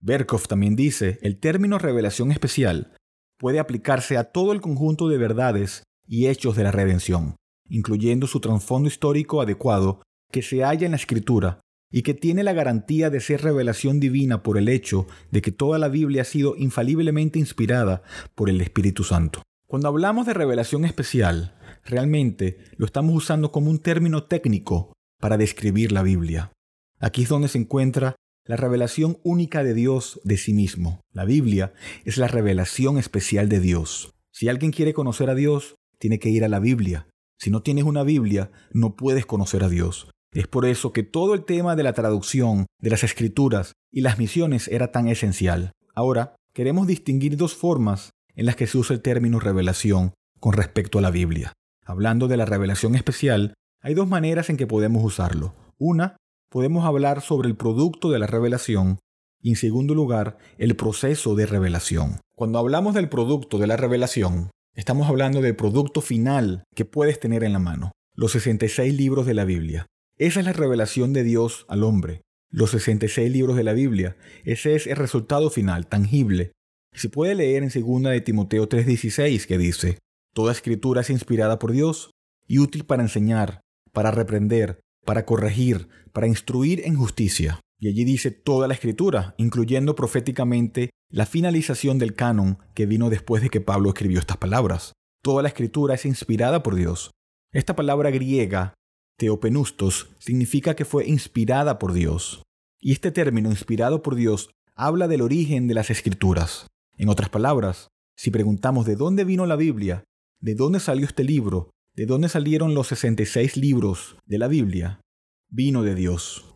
Berkov 0.00 0.46
también 0.46 0.76
dice, 0.76 1.18
el 1.22 1.38
término 1.38 1.78
revelación 1.78 2.32
especial 2.32 2.96
puede 3.38 3.58
aplicarse 3.58 4.16
a 4.16 4.24
todo 4.24 4.52
el 4.52 4.60
conjunto 4.60 5.08
de 5.08 5.18
verdades 5.18 5.82
y 6.06 6.28
hechos 6.28 6.56
de 6.56 6.64
la 6.64 6.72
redención, 6.72 7.36
incluyendo 7.68 8.26
su 8.26 8.40
trasfondo 8.40 8.88
histórico 8.88 9.42
adecuado 9.42 10.02
que 10.32 10.42
se 10.42 10.62
halla 10.62 10.86
en 10.86 10.92
la 10.92 10.96
Escritura 10.96 11.60
y 11.90 12.02
que 12.02 12.14
tiene 12.14 12.44
la 12.44 12.52
garantía 12.52 13.10
de 13.10 13.20
ser 13.20 13.42
revelación 13.42 14.00
divina 14.00 14.42
por 14.42 14.58
el 14.58 14.68
hecho 14.68 15.06
de 15.30 15.42
que 15.42 15.52
toda 15.52 15.78
la 15.78 15.88
Biblia 15.88 16.22
ha 16.22 16.24
sido 16.24 16.56
infaliblemente 16.56 17.38
inspirada 17.38 18.02
por 18.34 18.48
el 18.48 18.60
Espíritu 18.60 19.04
Santo. 19.04 19.42
Cuando 19.66 19.88
hablamos 19.88 20.26
de 20.26 20.34
revelación 20.34 20.84
especial, 20.84 21.56
realmente 21.84 22.58
lo 22.76 22.86
estamos 22.86 23.14
usando 23.14 23.52
como 23.52 23.70
un 23.70 23.78
término 23.78 24.24
técnico 24.24 24.92
para 25.20 25.36
describir 25.36 25.92
la 25.92 26.02
Biblia. 26.02 26.52
Aquí 26.98 27.22
es 27.22 27.28
donde 27.28 27.48
se 27.48 27.58
encuentra 27.58 28.16
la 28.44 28.56
revelación 28.56 29.18
única 29.22 29.62
de 29.62 29.74
Dios 29.74 30.20
de 30.24 30.36
sí 30.36 30.52
mismo. 30.52 31.00
La 31.12 31.24
Biblia 31.24 31.72
es 32.04 32.18
la 32.18 32.26
revelación 32.26 32.98
especial 32.98 33.48
de 33.48 33.60
Dios. 33.60 34.12
Si 34.32 34.48
alguien 34.48 34.72
quiere 34.72 34.92
conocer 34.92 35.30
a 35.30 35.34
Dios, 35.34 35.76
tiene 35.98 36.18
que 36.18 36.30
ir 36.30 36.44
a 36.44 36.48
la 36.48 36.58
Biblia. 36.58 37.06
Si 37.38 37.50
no 37.50 37.62
tienes 37.62 37.84
una 37.84 38.02
Biblia, 38.02 38.50
no 38.72 38.96
puedes 38.96 39.24
conocer 39.24 39.62
a 39.62 39.68
Dios. 39.68 40.10
Es 40.32 40.46
por 40.46 40.64
eso 40.64 40.92
que 40.92 41.02
todo 41.02 41.34
el 41.34 41.44
tema 41.44 41.74
de 41.74 41.82
la 41.82 41.92
traducción, 41.92 42.66
de 42.80 42.90
las 42.90 43.02
escrituras 43.02 43.72
y 43.90 44.02
las 44.02 44.18
misiones 44.18 44.68
era 44.68 44.92
tan 44.92 45.08
esencial. 45.08 45.72
Ahora, 45.94 46.36
queremos 46.52 46.86
distinguir 46.86 47.36
dos 47.36 47.54
formas 47.54 48.10
en 48.34 48.46
las 48.46 48.56
que 48.56 48.66
se 48.66 48.78
usa 48.78 48.94
el 48.94 49.02
término 49.02 49.40
revelación 49.40 50.14
con 50.38 50.52
respecto 50.52 50.98
a 50.98 51.02
la 51.02 51.10
Biblia. 51.10 51.52
Hablando 51.84 52.28
de 52.28 52.36
la 52.36 52.46
revelación 52.46 52.94
especial, 52.94 53.54
hay 53.80 53.94
dos 53.94 54.08
maneras 54.08 54.50
en 54.50 54.56
que 54.56 54.66
podemos 54.66 55.04
usarlo. 55.04 55.54
Una, 55.78 56.16
podemos 56.48 56.84
hablar 56.84 57.22
sobre 57.22 57.48
el 57.48 57.56
producto 57.56 58.10
de 58.10 58.18
la 58.18 58.26
revelación 58.26 58.98
y 59.42 59.50
en 59.50 59.56
segundo 59.56 59.94
lugar, 59.94 60.38
el 60.58 60.76
proceso 60.76 61.34
de 61.34 61.46
revelación. 61.46 62.20
Cuando 62.36 62.58
hablamos 62.58 62.94
del 62.94 63.08
producto 63.08 63.58
de 63.58 63.66
la 63.66 63.76
revelación, 63.76 64.50
estamos 64.74 65.08
hablando 65.08 65.40
del 65.40 65.56
producto 65.56 66.00
final 66.00 66.64
que 66.74 66.84
puedes 66.84 67.18
tener 67.20 67.42
en 67.42 67.54
la 67.54 67.58
mano, 67.58 67.92
los 68.14 68.32
66 68.32 68.94
libros 68.94 69.26
de 69.26 69.34
la 69.34 69.44
Biblia. 69.44 69.86
Esa 70.20 70.40
es 70.40 70.44
la 70.44 70.52
revelación 70.52 71.14
de 71.14 71.24
Dios 71.24 71.64
al 71.66 71.82
hombre. 71.82 72.20
los 72.52 72.72
66 72.72 73.32
libros 73.32 73.56
de 73.56 73.64
la 73.64 73.72
Biblia. 73.72 74.18
Ese 74.44 74.74
es 74.74 74.86
el 74.86 74.96
resultado 74.96 75.48
final, 75.48 75.86
tangible. 75.86 76.52
Se 76.92 77.08
puede 77.08 77.34
leer 77.34 77.62
en 77.62 77.70
2 77.70 78.02
de 78.02 78.20
Timoteo 78.20 78.68
3:16 78.68 79.46
que 79.46 79.56
dice, 79.56 79.98
Toda 80.34 80.52
escritura 80.52 81.00
es 81.00 81.08
inspirada 81.08 81.58
por 81.58 81.72
Dios 81.72 82.10
y 82.46 82.58
útil 82.58 82.84
para 82.84 83.02
enseñar, 83.02 83.62
para 83.92 84.10
reprender, 84.10 84.80
para 85.06 85.24
corregir, 85.24 85.88
para 86.12 86.26
instruir 86.26 86.82
en 86.84 86.96
justicia. 86.96 87.60
Y 87.78 87.88
allí 87.88 88.04
dice 88.04 88.30
toda 88.30 88.68
la 88.68 88.74
escritura, 88.74 89.34
incluyendo 89.38 89.94
proféticamente 89.94 90.90
la 91.08 91.24
finalización 91.24 91.98
del 91.98 92.14
canon 92.14 92.58
que 92.74 92.84
vino 92.84 93.08
después 93.08 93.42
de 93.42 93.48
que 93.48 93.62
Pablo 93.62 93.88
escribió 93.88 94.18
estas 94.18 94.36
palabras. 94.36 94.92
Toda 95.22 95.40
la 95.40 95.48
escritura 95.48 95.94
es 95.94 96.04
inspirada 96.04 96.62
por 96.62 96.74
Dios. 96.74 97.10
Esta 97.54 97.74
palabra 97.74 98.10
griega, 98.10 98.74
teopenustos, 99.20 100.08
significa 100.18 100.74
que 100.74 100.86
fue 100.86 101.06
inspirada 101.06 101.78
por 101.78 101.92
Dios. 101.92 102.42
Y 102.80 102.92
este 102.92 103.12
término, 103.12 103.50
inspirado 103.50 104.02
por 104.02 104.14
Dios, 104.14 104.48
habla 104.74 105.08
del 105.08 105.20
origen 105.20 105.68
de 105.68 105.74
las 105.74 105.90
escrituras. 105.90 106.66
En 106.96 107.10
otras 107.10 107.28
palabras, 107.28 107.88
si 108.16 108.30
preguntamos 108.30 108.86
de 108.86 108.96
dónde 108.96 109.24
vino 109.24 109.44
la 109.44 109.56
Biblia, 109.56 110.04
de 110.40 110.54
dónde 110.54 110.80
salió 110.80 111.04
este 111.04 111.22
libro, 111.22 111.68
de 111.94 112.06
dónde 112.06 112.30
salieron 112.30 112.72
los 112.72 112.86
66 112.88 113.58
libros 113.58 114.16
de 114.24 114.38
la 114.38 114.48
Biblia, 114.48 115.02
vino 115.50 115.82
de 115.82 115.94
Dios. 115.94 116.54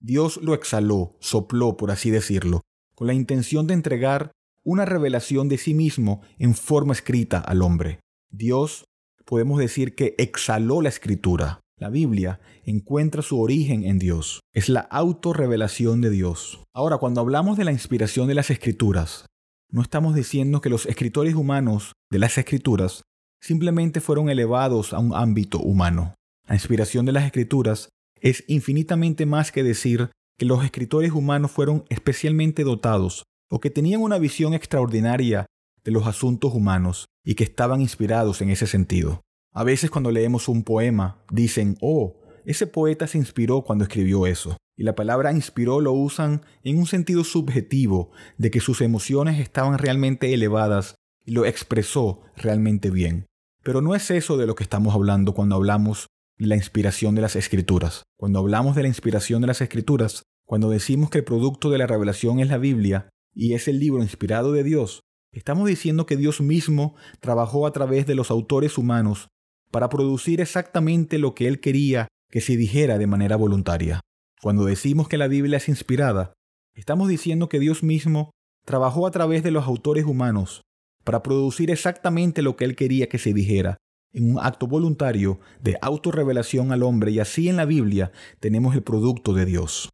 Dios 0.00 0.38
lo 0.42 0.54
exhaló, 0.54 1.16
sopló, 1.20 1.76
por 1.76 1.92
así 1.92 2.10
decirlo, 2.10 2.62
con 2.96 3.06
la 3.06 3.14
intención 3.14 3.68
de 3.68 3.74
entregar 3.74 4.32
una 4.64 4.84
revelación 4.84 5.48
de 5.48 5.58
sí 5.58 5.74
mismo 5.74 6.22
en 6.40 6.56
forma 6.56 6.92
escrita 6.92 7.38
al 7.38 7.62
hombre. 7.62 8.00
Dios, 8.30 8.84
podemos 9.24 9.60
decir 9.60 9.94
que 9.94 10.16
exhaló 10.18 10.82
la 10.82 10.88
escritura. 10.88 11.59
La 11.80 11.88
Biblia 11.88 12.40
encuentra 12.64 13.22
su 13.22 13.40
origen 13.40 13.84
en 13.84 13.98
Dios. 13.98 14.40
Es 14.52 14.68
la 14.68 14.80
autorrevelación 14.80 16.02
de 16.02 16.10
Dios. 16.10 16.62
Ahora, 16.74 16.98
cuando 16.98 17.22
hablamos 17.22 17.56
de 17.56 17.64
la 17.64 17.72
inspiración 17.72 18.28
de 18.28 18.34
las 18.34 18.50
escrituras, 18.50 19.24
no 19.72 19.80
estamos 19.80 20.14
diciendo 20.14 20.60
que 20.60 20.68
los 20.68 20.84
escritores 20.84 21.34
humanos 21.34 21.92
de 22.10 22.18
las 22.18 22.36
escrituras 22.36 23.00
simplemente 23.40 24.02
fueron 24.02 24.28
elevados 24.28 24.92
a 24.92 24.98
un 24.98 25.14
ámbito 25.14 25.58
humano. 25.58 26.14
La 26.46 26.54
inspiración 26.54 27.06
de 27.06 27.12
las 27.12 27.24
escrituras 27.24 27.88
es 28.20 28.44
infinitamente 28.46 29.24
más 29.24 29.50
que 29.50 29.62
decir 29.62 30.10
que 30.38 30.44
los 30.44 30.62
escritores 30.62 31.12
humanos 31.12 31.50
fueron 31.50 31.84
especialmente 31.88 32.62
dotados 32.62 33.24
o 33.50 33.58
que 33.58 33.70
tenían 33.70 34.02
una 34.02 34.18
visión 34.18 34.52
extraordinaria 34.52 35.46
de 35.82 35.92
los 35.92 36.06
asuntos 36.06 36.52
humanos 36.52 37.06
y 37.24 37.36
que 37.36 37.44
estaban 37.44 37.80
inspirados 37.80 38.42
en 38.42 38.50
ese 38.50 38.66
sentido. 38.66 39.22
A 39.52 39.64
veces 39.64 39.90
cuando 39.90 40.12
leemos 40.12 40.48
un 40.48 40.62
poema 40.62 41.24
dicen, 41.32 41.76
oh, 41.80 42.16
ese 42.44 42.66
poeta 42.66 43.06
se 43.06 43.18
inspiró 43.18 43.62
cuando 43.62 43.84
escribió 43.84 44.26
eso. 44.26 44.56
Y 44.76 44.84
la 44.84 44.94
palabra 44.94 45.32
inspiró 45.32 45.80
lo 45.80 45.92
usan 45.92 46.42
en 46.62 46.78
un 46.78 46.86
sentido 46.86 47.24
subjetivo 47.24 48.12
de 48.38 48.50
que 48.50 48.60
sus 48.60 48.80
emociones 48.80 49.40
estaban 49.40 49.76
realmente 49.78 50.32
elevadas 50.32 50.94
y 51.24 51.32
lo 51.32 51.44
expresó 51.44 52.22
realmente 52.36 52.90
bien. 52.90 53.26
Pero 53.62 53.82
no 53.82 53.94
es 53.94 54.10
eso 54.10 54.36
de 54.36 54.46
lo 54.46 54.54
que 54.54 54.62
estamos 54.62 54.94
hablando 54.94 55.34
cuando 55.34 55.56
hablamos 55.56 56.06
de 56.38 56.46
la 56.46 56.56
inspiración 56.56 57.14
de 57.14 57.22
las 57.22 57.36
escrituras. 57.36 58.04
Cuando 58.16 58.38
hablamos 58.38 58.76
de 58.76 58.82
la 58.82 58.88
inspiración 58.88 59.40
de 59.42 59.48
las 59.48 59.60
escrituras, 59.60 60.22
cuando 60.46 60.70
decimos 60.70 61.10
que 61.10 61.18
el 61.18 61.24
producto 61.24 61.70
de 61.70 61.78
la 61.78 61.86
revelación 61.86 62.40
es 62.40 62.48
la 62.48 62.58
Biblia 62.58 63.10
y 63.34 63.52
es 63.54 63.68
el 63.68 63.78
libro 63.80 64.02
inspirado 64.02 64.52
de 64.52 64.62
Dios, 64.62 65.00
estamos 65.32 65.68
diciendo 65.68 66.06
que 66.06 66.16
Dios 66.16 66.40
mismo 66.40 66.94
trabajó 67.20 67.66
a 67.66 67.72
través 67.72 68.06
de 68.06 68.14
los 68.14 68.30
autores 68.30 68.78
humanos 68.78 69.28
para 69.70 69.88
producir 69.88 70.40
exactamente 70.40 71.18
lo 71.18 71.34
que 71.34 71.48
Él 71.48 71.60
quería 71.60 72.08
que 72.30 72.40
se 72.40 72.56
dijera 72.56 72.98
de 72.98 73.06
manera 73.06 73.36
voluntaria. 73.36 74.00
Cuando 74.42 74.64
decimos 74.64 75.08
que 75.08 75.18
la 75.18 75.28
Biblia 75.28 75.58
es 75.58 75.68
inspirada, 75.68 76.32
estamos 76.74 77.08
diciendo 77.08 77.48
que 77.48 77.60
Dios 77.60 77.82
mismo 77.82 78.30
trabajó 78.64 79.06
a 79.06 79.10
través 79.10 79.42
de 79.42 79.50
los 79.50 79.66
autores 79.66 80.04
humanos 80.04 80.62
para 81.04 81.22
producir 81.22 81.70
exactamente 81.70 82.42
lo 82.42 82.56
que 82.56 82.64
él 82.64 82.76
quería 82.76 83.08
que 83.08 83.18
se 83.18 83.32
dijera, 83.32 83.76
en 84.12 84.30
un 84.32 84.38
acto 84.40 84.66
voluntario 84.66 85.40
de 85.60 85.78
autorrevelación 85.80 86.72
al 86.72 86.82
hombre, 86.82 87.10
y 87.10 87.20
así 87.20 87.48
en 87.48 87.56
la 87.56 87.64
Biblia 87.64 88.12
tenemos 88.38 88.74
el 88.74 88.82
producto 88.82 89.32
de 89.32 89.46
Dios. 89.46 89.88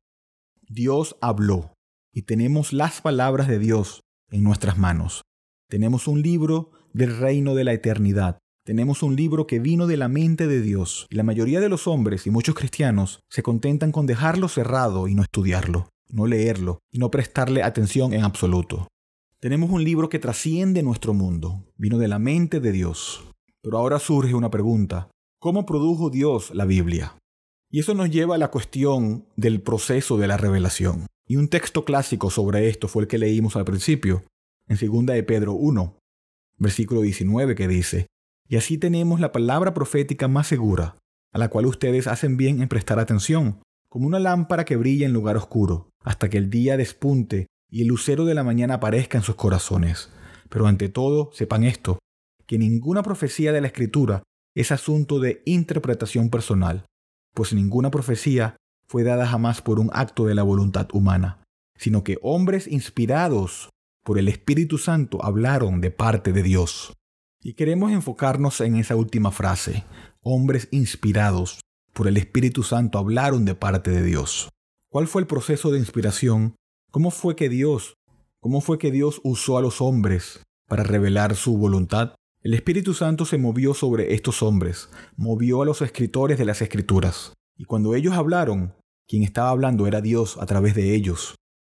Dios 0.69 1.17
habló, 1.21 1.73
y 2.13 2.23
tenemos 2.23 2.73
las 2.73 3.01
palabras 3.01 3.47
de 3.47 3.59
Dios 3.59 4.01
en 4.31 4.43
nuestras 4.43 4.79
manos. 4.79 5.23
Tenemos 5.69 6.09
un 6.09 6.23
libro 6.23 6.71
del 6.93 7.17
reino 7.19 7.55
de 7.55 7.65
la 7.65 7.73
eternidad. 7.73 8.39
Tenemos 8.67 9.05
un 9.05 9.15
libro 9.15 9.47
que 9.47 9.61
vino 9.61 9.87
de 9.87 9.97
la 9.97 10.09
mente 10.09 10.49
de 10.49 10.61
Dios. 10.61 11.07
Y 11.09 11.15
la 11.15 11.23
mayoría 11.23 11.61
de 11.61 11.69
los 11.69 11.87
hombres 11.87 12.27
y 12.27 12.31
muchos 12.31 12.57
cristianos 12.57 13.21
se 13.31 13.45
contentan 13.45 13.93
con 13.93 14.07
dejarlo 14.07 14.49
cerrado 14.49 15.07
y 15.07 15.15
no 15.15 15.23
estudiarlo, 15.23 15.91
no 16.09 16.27
leerlo 16.27 16.81
y 16.91 16.99
no 16.99 17.09
prestarle 17.13 17.63
atención 17.63 18.13
en 18.13 18.25
absoluto. 18.25 18.89
Tenemos 19.39 19.71
un 19.71 19.85
libro 19.85 20.09
que 20.09 20.19
trasciende 20.19 20.83
nuestro 20.83 21.15
mundo, 21.15 21.63
vino 21.77 21.97
de 21.99 22.09
la 22.09 22.19
mente 22.19 22.59
de 22.59 22.73
Dios. 22.73 23.25
Pero 23.63 23.79
ahora 23.79 24.01
surge 24.01 24.35
una 24.35 24.51
pregunta, 24.51 25.13
¿cómo 25.39 25.65
produjo 25.65 26.11
Dios 26.11 26.53
la 26.53 26.65
Biblia? 26.65 27.17
Y 27.71 27.79
eso 27.79 27.95
nos 27.95 28.11
lleva 28.11 28.35
a 28.35 28.39
la 28.39 28.51
cuestión 28.51 29.29
del 29.37 29.63
proceso 29.63 30.19
de 30.19 30.27
la 30.27 30.39
revelación. 30.39 31.07
Y 31.29 31.37
un 31.37 31.47
texto 31.47 31.85
clásico 31.85 32.31
sobre 32.31 32.69
esto 32.69 32.89
fue 32.89 33.03
el 33.03 33.09
que 33.09 33.19
leímos 33.19 33.55
al 33.55 33.65
principio, 33.65 34.25
en 34.67 34.77
2 34.77 35.07
de 35.07 35.23
Pedro 35.23 35.53
1, 35.53 35.97
versículo 36.59 37.03
19, 37.03 37.55
que 37.55 37.69
dice, 37.69 38.07
Y 38.49 38.57
así 38.57 38.79
tenemos 38.79 39.21
la 39.21 39.33
palabra 39.33 39.75
profética 39.75 40.29
más 40.29 40.47
segura, 40.47 40.97
a 41.33 41.39
la 41.39 41.49
cual 41.49 41.67
ustedes 41.67 42.07
hacen 42.07 42.37
bien 42.37 42.63
en 42.63 42.69
prestar 42.69 42.99
atención, 42.99 43.61
como 43.89 44.07
una 44.07 44.19
lámpara 44.19 44.65
que 44.65 44.77
brilla 44.77 45.07
en 45.07 45.13
lugar 45.13 45.37
oscuro, 45.37 45.91
hasta 46.05 46.29
que 46.29 46.39
el 46.39 46.51
día 46.51 46.77
despunte 46.77 47.47
y 47.71 47.83
el 47.83 47.89
lucero 47.89 48.25
de 48.25 48.35
la 48.35 48.45
mañana 48.45 48.75
aparezca 48.75 49.19
en 49.19 49.25
sus 49.25 49.35
corazones. 49.35 50.13
Pero 50.49 50.67
ante 50.67 50.89
todo, 50.89 51.31
sepan 51.33 51.65
esto, 51.65 51.99
que 52.47 52.59
ninguna 52.59 53.03
profecía 53.03 53.53
de 53.53 53.61
la 53.61 53.67
Escritura 53.67 54.23
es 54.55 54.71
asunto 54.71 55.19
de 55.19 55.43
interpretación 55.45 56.31
personal, 56.31 56.87
pues 57.35 57.53
ninguna 57.53 57.91
profecía 57.91 58.57
fue 58.89 59.03
dada 59.03 59.27
jamás 59.27 59.61
por 59.61 59.81
un 59.81 59.91
acto 59.93 60.27
de 60.27 60.35
la 60.35 60.45
voluntad 60.45 60.89
humana, 60.93 61.43
sino 61.77 62.05
que 62.05 62.19
hombres 62.23 62.67
inspirados 62.67 63.69
por 64.05 64.19
el 64.19 64.29
Espíritu 64.29 64.79
Santo 64.79 65.23
hablaron 65.25 65.81
de 65.81 65.91
parte 65.91 66.33
de 66.33 66.43
Dios. 66.43 66.95
Y 67.43 67.55
queremos 67.55 67.93
enfocarnos 67.93 68.61
en 68.61 68.77
esa 68.77 68.97
última 68.97 69.31
frase, 69.31 69.85
hombres 70.23 70.69
inspirados 70.71 71.61
por 71.93 72.09
el 72.09 72.17
Espíritu 72.17 72.63
Santo 72.63 72.99
hablaron 72.99 73.45
de 73.45 73.55
parte 73.55 73.91
de 73.91 74.03
Dios. 74.03 74.51
¿Cuál 74.91 75.07
fue 75.07 75.23
el 75.23 75.27
proceso 75.27 75.71
de 75.71 75.79
inspiración 75.79 76.57
¿Cómo 76.97 77.11
fue 77.11 77.37
que 77.37 77.51
Dios, 77.51 77.99
cómo 78.41 78.63
fue 78.63 78.79
que 78.79 78.91
Dios 78.91 79.21
usó 79.23 79.59
a 79.59 79.61
los 79.61 79.83
hombres 79.83 80.41
para 80.67 80.83
revelar 80.83 81.37
su 81.37 81.59
voluntad? 81.59 82.15
El 82.41 82.55
Espíritu 82.55 82.95
Santo 82.95 83.27
se 83.27 83.37
movió 83.37 83.75
sobre 83.75 84.15
estos 84.15 84.43
hombres, 84.43 84.89
movió 85.15 85.61
a 85.61 85.67
los 85.67 85.83
escritores 85.83 86.39
de 86.39 86.47
las 86.47 86.63
escrituras. 86.63 87.35
Y 87.55 87.65
cuando 87.65 87.95
ellos 87.95 88.15
hablaron, 88.15 88.75
quien 89.07 89.25
estaba 89.25 89.51
hablando 89.51 89.87
era 89.87 90.01
Dios 90.01 90.39
a 90.41 90.47
través 90.47 90.75
de 90.75 90.95
ellos. 90.95 91.35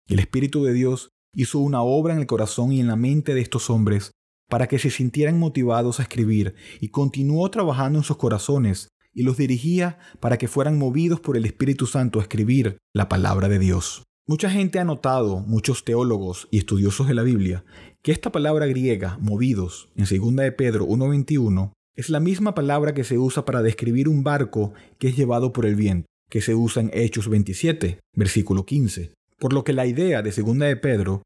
El 0.07 0.21
Espíritu 0.21 0.63
de 0.63 0.73
Dios 0.73 1.09
hizo 1.35 1.59
una 1.59 1.83
obra 1.83 2.15
en 2.15 2.21
el 2.21 2.27
corazón 2.27 2.71
y 2.71 2.79
en 2.79 2.87
la 2.87 2.95
mente 2.95 3.35
de 3.35 3.41
estos 3.41 3.71
hombres 3.71 4.13
para 4.49 4.67
que 4.67 4.79
se 4.79 4.91
sintieran 4.91 5.39
motivados 5.39 6.01
a 6.01 6.03
escribir 6.03 6.55
y 6.81 6.89
continuó 6.89 7.51
trabajando 7.51 7.99
en 7.99 8.05
sus 8.05 8.17
corazones 8.17 8.89
y 9.15 9.23
los 9.23 9.37
dirigía 9.37 9.99
para 10.21 10.39
que 10.39 10.49
fueran 10.49 10.79
movidos 10.79 11.21
por 11.21 11.37
el 11.37 11.45
Espíritu 11.45 11.87
Santo 11.87 12.19
a 12.19 12.23
escribir 12.23 12.79
la 12.95 13.09
palabra 13.09 13.49
de 13.49 13.59
Dios. 13.59 14.05
Mucha 14.27 14.51
gente 14.51 14.79
ha 14.79 14.85
notado, 14.85 15.41
muchos 15.41 15.85
teólogos 15.85 16.49
y 16.51 16.59
estudiosos 16.59 17.09
de 17.09 17.15
la 17.15 17.23
Biblia, 17.23 17.65
que 18.03 18.13
esta 18.13 18.31
palabra 18.31 18.67
griega, 18.67 19.17
movidos, 19.21 19.89
en 19.97 20.05
2 20.05 20.37
de 20.37 20.53
Pedro 20.53 20.87
1.21, 20.87 21.73
es 21.97 22.11
la 22.11 22.21
misma 22.21 22.55
palabra 22.55 22.95
que 22.95 23.05
se 23.05 23.19
usa 23.19 23.45
para 23.45 23.63
describir 23.63 24.09
un 24.09 24.23
barco 24.23 24.75
que 24.99 25.09
es 25.09 25.17
llevado 25.17 25.53
por 25.53 25.67
el 25.67 25.75
viento, 25.75 26.07
que 26.31 26.43
se 26.43 26.55
usa 26.55 26.83
en 26.83 26.91
Hechos 26.93 27.29
27, 27.29 28.01
versículo 28.15 28.67
15. 28.67 29.15
Por 29.39 29.53
lo 29.53 29.65
que 29.65 29.73
la 29.73 29.87
idea 29.87 30.23
de 30.23 30.31
2 30.31 30.59
de 30.59 30.77
Pedro 30.77 31.23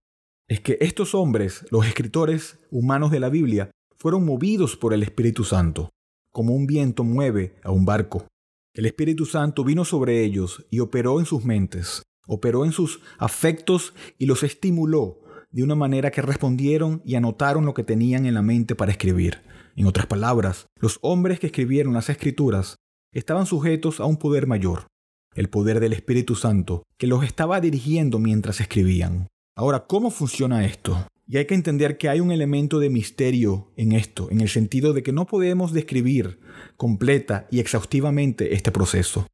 es 0.49 0.61
que 0.61 0.79
estos 0.81 1.15
hombres, 1.15 1.65
los 1.71 1.87
escritores 1.87 2.59
humanos 2.71 3.11
de 3.11 3.21
la 3.21 3.29
Biblia, 3.29 3.71
fueron 3.97 4.25
movidos 4.25 4.77
por 4.77 4.95
el 4.95 5.03
Espíritu 5.03 5.45
Santo, 5.45 5.91
como 6.33 6.55
un 6.55 6.67
viento 6.67 7.05
mueve 7.05 7.55
a 7.63 7.71
un 7.71 7.85
barco. 7.85 8.27
El 8.75 8.87
Espíritu 8.87 9.27
Santo 9.27 9.65
vino 9.65 9.85
sobre 9.85 10.25
ellos 10.25 10.67
y 10.71 10.81
operó 10.81 11.21
en 11.21 11.27
sus 11.27 11.45
mentes, 11.45 12.03
operó 12.27 12.65
en 12.65 12.73
sus 12.73 13.01
afectos 13.19 13.95
y 14.19 14.27
los 14.27 14.43
estimuló 14.43 15.21
de 15.51 15.63
una 15.63 15.75
manera 15.75 16.11
que 16.11 16.23
respondieron 16.23 17.03
y 17.05 17.15
anotaron 17.15 17.67
lo 17.67 17.75
que 17.75 17.85
tenían 17.85 18.27
en 18.27 18.35
la 18.35 18.43
mente 18.43 18.75
para 18.75 18.91
escribir. 18.91 19.43
En 19.77 19.87
otras 19.87 20.07
palabras, 20.07 20.67
los 20.81 20.99
hombres 21.03 21.39
que 21.39 21.47
escribieron 21.47 21.95
las 21.95 22.09
escrituras 22.09 22.77
estaban 23.13 23.47
sujetos 23.47 24.01
a 24.01 24.07
un 24.07 24.17
poder 24.17 24.47
mayor, 24.47 24.87
el 25.35 25.49
poder 25.49 25.81
del 25.81 25.93
Espíritu 25.93 26.35
Santo, 26.35 26.83
que 26.97 27.07
los 27.07 27.25
estaba 27.25 27.61
dirigiendo 27.61 28.19
mientras 28.19 28.61
escribían. 28.61 29.29
Ahora, 29.55 29.87
¿cómo 29.87 30.11
funciona 30.11 30.65
esto? 30.65 31.07
Y 31.29 31.37
hay 31.37 31.45
que 31.45 31.55
entender 31.55 31.99
que 31.99 32.09
hay 32.09 32.21
un 32.21 32.33
elemento 32.33 32.79
de 32.79 32.89
misterio 32.89 33.71
en 33.77 33.93
esto, 33.93 34.31
en 34.31 34.41
el 34.41 34.49
sentido 34.49 34.95
de 34.95 35.03
que 35.03 35.13
no 35.13 35.27
podemos 35.27 35.75
describir 35.75 36.41
completa 36.79 37.47
y 37.51 37.61
exhaustivamente 37.61 38.55
este 38.55 38.73
proceso. 38.73 39.27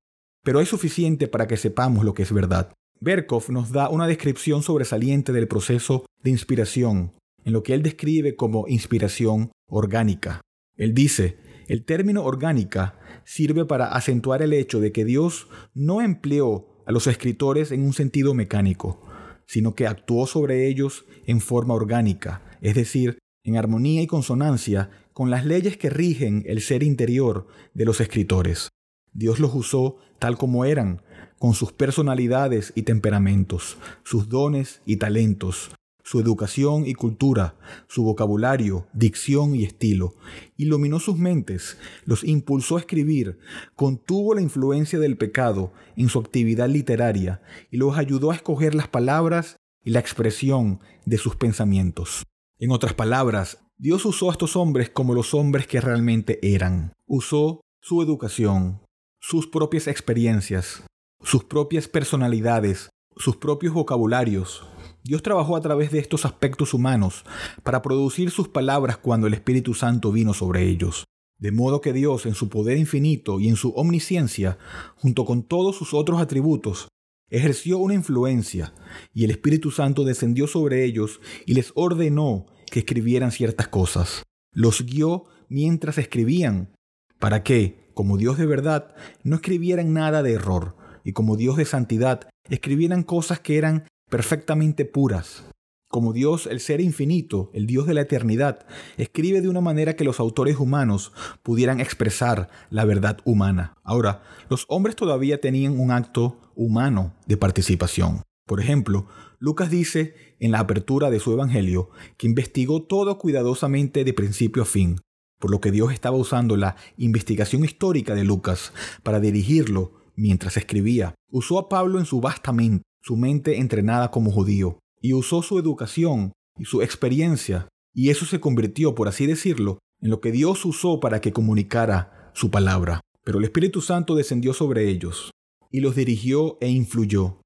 Pero 0.42 0.60
es 0.60 0.68
suficiente 0.68 1.28
para 1.28 1.46
que 1.46 1.56
sepamos 1.56 2.04
lo 2.04 2.14
que 2.14 2.24
es 2.24 2.32
verdad. 2.32 2.72
Berkov 3.00 3.50
nos 3.50 3.70
da 3.70 3.90
una 3.90 4.08
descripción 4.08 4.64
sobresaliente 4.64 5.32
del 5.32 5.46
proceso 5.46 6.04
de 6.24 6.30
inspiración, 6.30 7.12
en 7.44 7.52
lo 7.52 7.62
que 7.62 7.74
él 7.74 7.84
describe 7.84 8.34
como 8.34 8.66
inspiración 8.66 9.52
orgánica. 9.68 10.40
Él 10.76 10.94
dice, 10.94 11.38
el 11.68 11.84
término 11.84 12.24
orgánica 12.24 12.98
sirve 13.24 13.66
para 13.66 13.92
acentuar 13.92 14.42
el 14.42 14.52
hecho 14.52 14.80
de 14.80 14.90
que 14.90 15.04
Dios 15.04 15.46
no 15.74 16.00
empleó 16.00 16.82
a 16.86 16.92
los 16.92 17.06
escritores 17.06 17.70
en 17.70 17.82
un 17.82 17.92
sentido 17.92 18.34
mecánico, 18.34 19.07
sino 19.48 19.74
que 19.74 19.86
actuó 19.86 20.26
sobre 20.26 20.68
ellos 20.68 21.06
en 21.26 21.40
forma 21.40 21.74
orgánica, 21.74 22.42
es 22.60 22.74
decir, 22.74 23.18
en 23.42 23.56
armonía 23.56 24.02
y 24.02 24.06
consonancia 24.06 24.90
con 25.12 25.30
las 25.30 25.46
leyes 25.46 25.76
que 25.76 25.90
rigen 25.90 26.44
el 26.46 26.60
ser 26.60 26.82
interior 26.82 27.48
de 27.74 27.86
los 27.86 28.00
escritores. 28.00 28.68
Dios 29.12 29.40
los 29.40 29.54
usó 29.54 29.96
tal 30.18 30.36
como 30.36 30.64
eran, 30.64 31.02
con 31.38 31.54
sus 31.54 31.72
personalidades 31.72 32.72
y 32.76 32.82
temperamentos, 32.82 33.78
sus 34.04 34.28
dones 34.28 34.82
y 34.84 34.96
talentos, 34.96 35.70
su 36.08 36.20
educación 36.20 36.86
y 36.86 36.94
cultura, 36.94 37.54
su 37.86 38.02
vocabulario, 38.02 38.86
dicción 38.94 39.54
y 39.54 39.64
estilo. 39.64 40.14
Iluminó 40.56 41.00
sus 41.00 41.18
mentes, 41.18 41.76
los 42.06 42.24
impulsó 42.24 42.78
a 42.78 42.80
escribir, 42.80 43.38
contuvo 43.74 44.32
la 44.32 44.40
influencia 44.40 44.98
del 44.98 45.18
pecado 45.18 45.70
en 45.96 46.08
su 46.08 46.18
actividad 46.18 46.66
literaria 46.66 47.42
y 47.70 47.76
los 47.76 47.98
ayudó 47.98 48.30
a 48.30 48.34
escoger 48.34 48.74
las 48.74 48.88
palabras 48.88 49.58
y 49.84 49.90
la 49.90 50.00
expresión 50.00 50.80
de 51.04 51.18
sus 51.18 51.36
pensamientos. 51.36 52.22
En 52.58 52.70
otras 52.70 52.94
palabras, 52.94 53.58
Dios 53.76 54.06
usó 54.06 54.30
a 54.30 54.32
estos 54.32 54.56
hombres 54.56 54.88
como 54.88 55.12
los 55.12 55.34
hombres 55.34 55.66
que 55.66 55.82
realmente 55.82 56.38
eran. 56.54 56.94
Usó 57.06 57.60
su 57.82 58.00
educación, 58.00 58.80
sus 59.20 59.46
propias 59.46 59.86
experiencias, 59.86 60.84
sus 61.22 61.44
propias 61.44 61.86
personalidades, 61.86 62.88
sus 63.14 63.36
propios 63.36 63.74
vocabularios. 63.74 64.64
Dios 65.04 65.22
trabajó 65.22 65.56
a 65.56 65.60
través 65.60 65.90
de 65.90 65.98
estos 65.98 66.24
aspectos 66.24 66.74
humanos 66.74 67.24
para 67.62 67.82
producir 67.82 68.30
sus 68.30 68.48
palabras 68.48 68.98
cuando 68.98 69.26
el 69.26 69.34
Espíritu 69.34 69.74
Santo 69.74 70.12
vino 70.12 70.34
sobre 70.34 70.64
ellos. 70.64 71.04
De 71.38 71.52
modo 71.52 71.80
que 71.80 71.92
Dios, 71.92 72.26
en 72.26 72.34
su 72.34 72.48
poder 72.48 72.78
infinito 72.78 73.38
y 73.38 73.48
en 73.48 73.56
su 73.56 73.70
omnisciencia, 73.70 74.58
junto 74.96 75.24
con 75.24 75.44
todos 75.44 75.76
sus 75.76 75.94
otros 75.94 76.20
atributos, 76.20 76.88
ejerció 77.30 77.78
una 77.78 77.94
influencia, 77.94 78.74
y 79.14 79.24
el 79.24 79.30
Espíritu 79.30 79.70
Santo 79.70 80.04
descendió 80.04 80.46
sobre 80.46 80.84
ellos 80.84 81.20
y 81.46 81.54
les 81.54 81.72
ordenó 81.74 82.46
que 82.70 82.80
escribieran 82.80 83.30
ciertas 83.30 83.68
cosas. 83.68 84.24
Los 84.52 84.84
guió 84.84 85.24
mientras 85.48 85.98
escribían, 85.98 86.74
para 87.18 87.42
que, 87.42 87.90
como 87.94 88.16
Dios 88.16 88.36
de 88.38 88.46
verdad, 88.46 88.94
no 89.22 89.36
escribieran 89.36 89.92
nada 89.92 90.22
de 90.22 90.32
error, 90.32 90.76
y 91.04 91.12
como 91.12 91.36
Dios 91.36 91.56
de 91.56 91.64
santidad 91.64 92.28
escribieran 92.50 93.02
cosas 93.02 93.40
que 93.40 93.58
eran 93.58 93.87
perfectamente 94.08 94.84
puras. 94.84 95.44
Como 95.90 96.12
Dios, 96.12 96.46
el 96.46 96.60
ser 96.60 96.82
infinito, 96.82 97.50
el 97.54 97.66
Dios 97.66 97.86
de 97.86 97.94
la 97.94 98.02
eternidad, 98.02 98.66
escribe 98.98 99.40
de 99.40 99.48
una 99.48 99.62
manera 99.62 99.96
que 99.96 100.04
los 100.04 100.20
autores 100.20 100.58
humanos 100.58 101.12
pudieran 101.42 101.80
expresar 101.80 102.50
la 102.68 102.84
verdad 102.84 103.18
humana. 103.24 103.74
Ahora, 103.84 104.22
los 104.50 104.66
hombres 104.68 104.96
todavía 104.96 105.40
tenían 105.40 105.80
un 105.80 105.90
acto 105.90 106.52
humano 106.54 107.14
de 107.26 107.38
participación. 107.38 108.22
Por 108.46 108.60
ejemplo, 108.60 109.06
Lucas 109.38 109.70
dice 109.70 110.14
en 110.40 110.52
la 110.52 110.60
apertura 110.60 111.10
de 111.10 111.20
su 111.20 111.32
Evangelio 111.32 111.90
que 112.18 112.26
investigó 112.26 112.82
todo 112.82 113.16
cuidadosamente 113.16 114.04
de 114.04 114.12
principio 114.12 114.64
a 114.64 114.66
fin, 114.66 115.00
por 115.38 115.50
lo 115.50 115.60
que 115.60 115.70
Dios 115.70 115.92
estaba 115.92 116.16
usando 116.16 116.56
la 116.56 116.76
investigación 116.96 117.64
histórica 117.64 118.14
de 118.14 118.24
Lucas 118.24 118.72
para 119.02 119.20
dirigirlo 119.20 119.94
mientras 120.16 120.56
escribía. 120.56 121.14
Usó 121.30 121.58
a 121.58 121.68
Pablo 121.68 121.98
en 121.98 122.04
su 122.04 122.20
vasta 122.20 122.52
mente, 122.52 122.82
su 123.08 123.16
mente 123.16 123.56
entrenada 123.56 124.10
como 124.10 124.30
judío, 124.30 124.80
y 125.00 125.14
usó 125.14 125.40
su 125.40 125.58
educación 125.58 126.34
y 126.58 126.66
su 126.66 126.82
experiencia, 126.82 127.66
y 127.94 128.10
eso 128.10 128.26
se 128.26 128.38
convirtió, 128.38 128.94
por 128.94 129.08
así 129.08 129.24
decirlo, 129.24 129.78
en 130.02 130.10
lo 130.10 130.20
que 130.20 130.30
Dios 130.30 130.62
usó 130.66 131.00
para 131.00 131.22
que 131.22 131.32
comunicara 131.32 132.30
su 132.34 132.50
palabra. 132.50 133.00
Pero 133.24 133.38
el 133.38 133.44
Espíritu 133.44 133.80
Santo 133.80 134.14
descendió 134.14 134.52
sobre 134.52 134.90
ellos, 134.90 135.30
y 135.70 135.80
los 135.80 135.96
dirigió 135.96 136.58
e 136.60 136.68
influyó, 136.68 137.40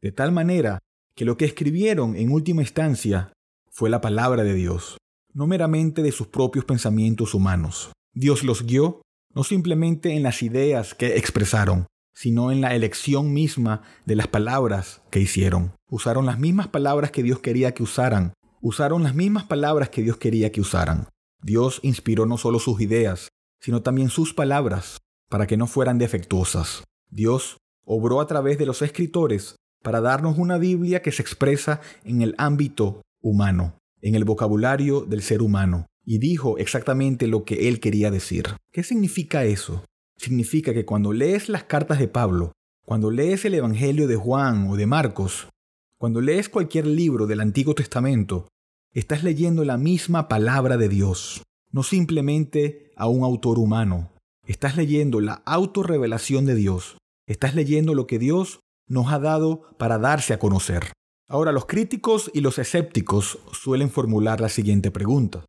de 0.00 0.12
tal 0.12 0.30
manera 0.30 0.78
que 1.16 1.24
lo 1.24 1.36
que 1.36 1.46
escribieron 1.46 2.14
en 2.14 2.30
última 2.30 2.62
instancia 2.62 3.32
fue 3.72 3.90
la 3.90 4.00
palabra 4.00 4.44
de 4.44 4.54
Dios, 4.54 4.98
no 5.34 5.48
meramente 5.48 6.00
de 6.00 6.12
sus 6.12 6.28
propios 6.28 6.64
pensamientos 6.64 7.34
humanos. 7.34 7.90
Dios 8.14 8.44
los 8.44 8.64
guió 8.64 9.02
no 9.34 9.42
simplemente 9.42 10.14
en 10.14 10.22
las 10.22 10.44
ideas 10.44 10.94
que 10.94 11.16
expresaron, 11.16 11.88
sino 12.18 12.50
en 12.50 12.60
la 12.60 12.74
elección 12.74 13.32
misma 13.32 13.82
de 14.04 14.16
las 14.16 14.26
palabras 14.26 15.02
que 15.08 15.20
hicieron. 15.20 15.74
Usaron 15.88 16.26
las 16.26 16.40
mismas 16.40 16.66
palabras 16.66 17.12
que 17.12 17.22
Dios 17.22 17.38
quería 17.38 17.74
que 17.74 17.84
usaran. 17.84 18.32
Usaron 18.60 19.04
las 19.04 19.14
mismas 19.14 19.44
palabras 19.44 19.90
que 19.90 20.02
Dios 20.02 20.16
quería 20.16 20.50
que 20.50 20.60
usaran. 20.60 21.06
Dios 21.44 21.78
inspiró 21.84 22.26
no 22.26 22.36
solo 22.36 22.58
sus 22.58 22.80
ideas, 22.80 23.28
sino 23.60 23.82
también 23.82 24.08
sus 24.08 24.34
palabras, 24.34 24.98
para 25.28 25.46
que 25.46 25.56
no 25.56 25.68
fueran 25.68 25.98
defectuosas. 25.98 26.82
Dios 27.08 27.58
obró 27.84 28.20
a 28.20 28.26
través 28.26 28.58
de 28.58 28.66
los 28.66 28.82
escritores 28.82 29.54
para 29.84 30.00
darnos 30.00 30.38
una 30.38 30.58
Biblia 30.58 31.02
que 31.02 31.12
se 31.12 31.22
expresa 31.22 31.80
en 32.02 32.22
el 32.22 32.34
ámbito 32.36 33.00
humano, 33.22 33.78
en 34.02 34.16
el 34.16 34.24
vocabulario 34.24 35.02
del 35.02 35.22
ser 35.22 35.40
humano, 35.40 35.86
y 36.04 36.18
dijo 36.18 36.58
exactamente 36.58 37.28
lo 37.28 37.44
que 37.44 37.68
él 37.68 37.78
quería 37.78 38.10
decir. 38.10 38.56
¿Qué 38.72 38.82
significa 38.82 39.44
eso? 39.44 39.84
Significa 40.18 40.74
que 40.74 40.84
cuando 40.84 41.12
lees 41.12 41.48
las 41.48 41.64
cartas 41.64 41.98
de 41.98 42.08
Pablo, 42.08 42.52
cuando 42.84 43.10
lees 43.10 43.44
el 43.44 43.54
Evangelio 43.54 44.06
de 44.06 44.16
Juan 44.16 44.68
o 44.68 44.76
de 44.76 44.86
Marcos, 44.86 45.48
cuando 45.96 46.20
lees 46.20 46.48
cualquier 46.48 46.86
libro 46.86 47.26
del 47.26 47.40
Antiguo 47.40 47.74
Testamento, 47.74 48.48
estás 48.92 49.22
leyendo 49.22 49.64
la 49.64 49.78
misma 49.78 50.28
palabra 50.28 50.76
de 50.76 50.88
Dios, 50.88 51.42
no 51.70 51.82
simplemente 51.82 52.92
a 52.96 53.08
un 53.08 53.24
autor 53.24 53.58
humano. 53.58 54.10
Estás 54.46 54.76
leyendo 54.76 55.20
la 55.20 55.42
autorrevelación 55.44 56.46
de 56.46 56.54
Dios. 56.54 56.96
Estás 57.26 57.54
leyendo 57.54 57.94
lo 57.94 58.06
que 58.06 58.18
Dios 58.18 58.60
nos 58.86 59.12
ha 59.12 59.18
dado 59.18 59.76
para 59.78 59.98
darse 59.98 60.32
a 60.32 60.38
conocer. 60.38 60.92
Ahora, 61.28 61.52
los 61.52 61.66
críticos 61.66 62.30
y 62.32 62.40
los 62.40 62.58
escépticos 62.58 63.38
suelen 63.52 63.90
formular 63.90 64.40
la 64.40 64.48
siguiente 64.48 64.90
pregunta. 64.90 65.44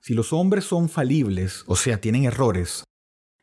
Si 0.00 0.14
los 0.14 0.32
hombres 0.32 0.64
son 0.64 0.88
falibles, 0.88 1.64
o 1.66 1.76
sea, 1.76 2.00
tienen 2.00 2.24
errores, 2.24 2.84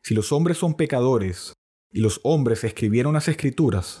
si 0.02 0.14
los 0.14 0.32
hombres 0.32 0.58
son 0.58 0.74
pecadores 0.74 1.54
y 1.92 2.00
los 2.00 2.20
hombres 2.24 2.64
escribieron 2.64 3.14
las 3.14 3.28
escrituras, 3.28 4.00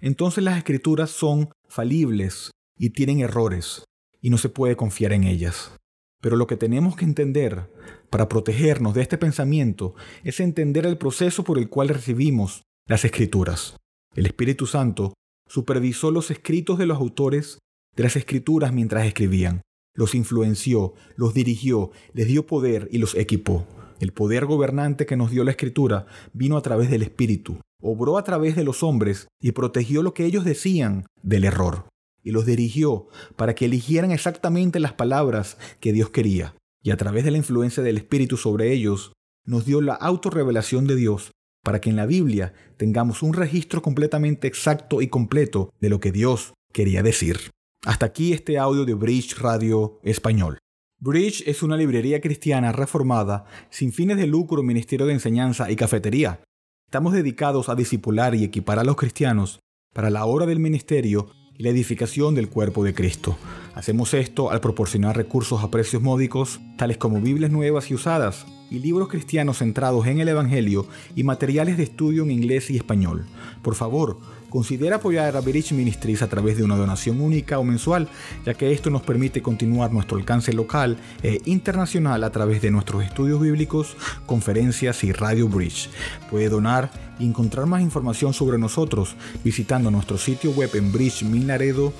entonces 0.00 0.44
las 0.44 0.58
escrituras 0.58 1.10
son 1.10 1.50
falibles 1.68 2.50
y 2.78 2.90
tienen 2.90 3.20
errores 3.20 3.84
y 4.20 4.30
no 4.30 4.38
se 4.38 4.48
puede 4.48 4.76
confiar 4.76 5.12
en 5.12 5.24
ellas. 5.24 5.72
Pero 6.20 6.36
lo 6.36 6.46
que 6.46 6.56
tenemos 6.56 6.96
que 6.96 7.04
entender 7.04 7.70
para 8.10 8.28
protegernos 8.28 8.94
de 8.94 9.02
este 9.02 9.18
pensamiento 9.18 9.94
es 10.24 10.40
entender 10.40 10.86
el 10.86 10.98
proceso 10.98 11.44
por 11.44 11.58
el 11.58 11.68
cual 11.68 11.88
recibimos 11.88 12.62
las 12.86 13.04
escrituras. 13.04 13.76
El 14.14 14.26
Espíritu 14.26 14.66
Santo 14.66 15.14
supervisó 15.46 16.10
los 16.10 16.30
escritos 16.30 16.78
de 16.78 16.86
los 16.86 16.98
autores 16.98 17.58
de 17.94 18.02
las 18.02 18.16
escrituras 18.16 18.72
mientras 18.72 19.06
escribían, 19.06 19.62
los 19.94 20.14
influenció, 20.14 20.94
los 21.16 21.32
dirigió, 21.32 21.90
les 22.12 22.26
dio 22.26 22.46
poder 22.46 22.88
y 22.90 22.98
los 22.98 23.14
equipó. 23.14 23.66
El 23.98 24.12
poder 24.12 24.44
gobernante 24.44 25.06
que 25.06 25.16
nos 25.16 25.30
dio 25.30 25.44
la 25.44 25.52
Escritura 25.52 26.06
vino 26.32 26.56
a 26.56 26.62
través 26.62 26.90
del 26.90 27.02
Espíritu, 27.02 27.60
obró 27.80 28.18
a 28.18 28.24
través 28.24 28.56
de 28.56 28.64
los 28.64 28.82
hombres 28.82 29.28
y 29.40 29.52
protegió 29.52 30.02
lo 30.02 30.12
que 30.12 30.24
ellos 30.24 30.44
decían 30.44 31.06
del 31.22 31.44
error, 31.44 31.88
y 32.22 32.30
los 32.30 32.44
dirigió 32.44 33.08
para 33.36 33.54
que 33.54 33.66
eligieran 33.66 34.10
exactamente 34.10 34.80
las 34.80 34.92
palabras 34.92 35.56
que 35.80 35.92
Dios 35.92 36.10
quería, 36.10 36.54
y 36.82 36.90
a 36.90 36.96
través 36.96 37.24
de 37.24 37.30
la 37.30 37.38
influencia 37.38 37.82
del 37.82 37.96
Espíritu 37.96 38.36
sobre 38.36 38.72
ellos, 38.72 39.12
nos 39.46 39.64
dio 39.64 39.80
la 39.80 39.94
autorrevelación 39.94 40.86
de 40.86 40.96
Dios 40.96 41.30
para 41.64 41.80
que 41.80 41.90
en 41.90 41.96
la 41.96 42.06
Biblia 42.06 42.52
tengamos 42.76 43.22
un 43.22 43.32
registro 43.32 43.82
completamente 43.82 44.46
exacto 44.46 45.02
y 45.02 45.08
completo 45.08 45.70
de 45.80 45.88
lo 45.88 46.00
que 46.00 46.12
Dios 46.12 46.54
quería 46.72 47.02
decir. 47.02 47.50
Hasta 47.84 48.06
aquí 48.06 48.32
este 48.32 48.58
audio 48.58 48.84
de 48.84 48.94
Bridge 48.94 49.38
Radio 49.38 49.98
Español. 50.02 50.58
Bridge 50.98 51.42
es 51.46 51.62
una 51.62 51.76
librería 51.76 52.22
cristiana 52.22 52.72
reformada 52.72 53.44
sin 53.68 53.92
fines 53.92 54.16
de 54.16 54.26
lucro, 54.26 54.62
ministerio 54.62 55.04
de 55.04 55.12
enseñanza 55.12 55.70
y 55.70 55.76
cafetería. 55.76 56.40
Estamos 56.86 57.12
dedicados 57.12 57.68
a 57.68 57.74
discipular 57.74 58.34
y 58.34 58.44
equipar 58.44 58.78
a 58.78 58.84
los 58.84 58.96
cristianos 58.96 59.60
para 59.92 60.08
la 60.08 60.24
obra 60.24 60.46
del 60.46 60.58
ministerio 60.58 61.28
y 61.54 61.64
la 61.64 61.68
edificación 61.68 62.34
del 62.34 62.48
cuerpo 62.48 62.82
de 62.82 62.94
Cristo. 62.94 63.36
Hacemos 63.74 64.14
esto 64.14 64.50
al 64.50 64.62
proporcionar 64.62 65.18
recursos 65.18 65.62
a 65.62 65.70
precios 65.70 66.00
módicos, 66.00 66.60
tales 66.78 66.96
como 66.96 67.20
Biblias 67.20 67.50
nuevas 67.50 67.90
y 67.90 67.94
usadas, 67.94 68.46
y 68.70 68.78
libros 68.78 69.08
cristianos 69.08 69.58
centrados 69.58 70.06
en 70.06 70.20
el 70.20 70.28
Evangelio 70.28 70.86
y 71.14 71.24
materiales 71.24 71.76
de 71.76 71.82
estudio 71.82 72.22
en 72.22 72.30
inglés 72.30 72.70
y 72.70 72.76
español. 72.76 73.26
Por 73.62 73.74
favor, 73.74 74.18
Considera 74.56 74.96
apoyar 74.96 75.36
a 75.36 75.42
Bridge 75.42 75.72
Ministries 75.72 76.22
a 76.22 76.28
través 76.28 76.56
de 76.56 76.64
una 76.64 76.76
donación 76.76 77.20
única 77.20 77.58
o 77.58 77.62
mensual, 77.62 78.08
ya 78.46 78.54
que 78.54 78.72
esto 78.72 78.88
nos 78.88 79.02
permite 79.02 79.42
continuar 79.42 79.92
nuestro 79.92 80.16
alcance 80.16 80.50
local 80.54 80.96
e 81.22 81.42
internacional 81.44 82.24
a 82.24 82.30
través 82.30 82.62
de 82.62 82.70
nuestros 82.70 83.04
estudios 83.04 83.38
bíblicos, 83.38 83.98
conferencias 84.24 85.04
y 85.04 85.12
Radio 85.12 85.46
Bridge. 85.46 85.90
Puede 86.30 86.48
donar 86.48 86.90
y 87.18 87.26
encontrar 87.26 87.66
más 87.66 87.82
información 87.82 88.32
sobre 88.32 88.56
nosotros 88.56 89.14
visitando 89.44 89.90
nuestro 89.90 90.16
sitio 90.16 90.52
web 90.52 90.70
en 90.72 90.90
bridgeminaredo.org. 90.90 91.92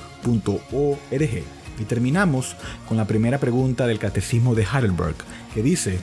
Y 1.79 1.85
terminamos 1.85 2.57
con 2.88 2.97
la 2.97 3.07
primera 3.07 3.37
pregunta 3.37 3.87
del 3.87 3.99
Catecismo 3.99 4.55
de 4.55 4.62
Heidelberg, 4.64 5.16
que 5.53 5.62
dice, 5.62 5.99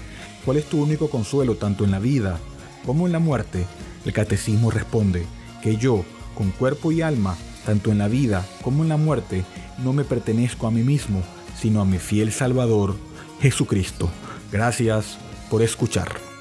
¿cuál 0.45 0.57
es 0.57 0.65
tu 0.65 0.83
único 0.83 1.09
consuelo 1.09 1.55
tanto 1.55 1.83
en 1.83 1.89
la 1.89 1.97
vida 1.97 2.37
como 2.85 3.07
en 3.07 3.11
la 3.11 3.17
muerte? 3.17 3.65
El 4.05 4.13
Catecismo 4.13 4.69
responde, 4.69 5.25
que 5.63 5.77
yo, 5.77 6.03
con 6.33 6.51
cuerpo 6.51 6.91
y 6.91 7.01
alma, 7.01 7.37
tanto 7.65 7.91
en 7.91 7.97
la 7.97 8.07
vida 8.07 8.45
como 8.61 8.83
en 8.83 8.89
la 8.89 8.97
muerte, 8.97 9.43
no 9.83 9.93
me 9.93 10.03
pertenezco 10.03 10.67
a 10.67 10.71
mí 10.71 10.83
mismo, 10.83 11.21
sino 11.59 11.81
a 11.81 11.85
mi 11.85 11.97
fiel 11.97 12.31
Salvador, 12.31 12.95
Jesucristo. 13.41 14.09
Gracias 14.51 15.17
por 15.49 15.61
escuchar. 15.61 16.32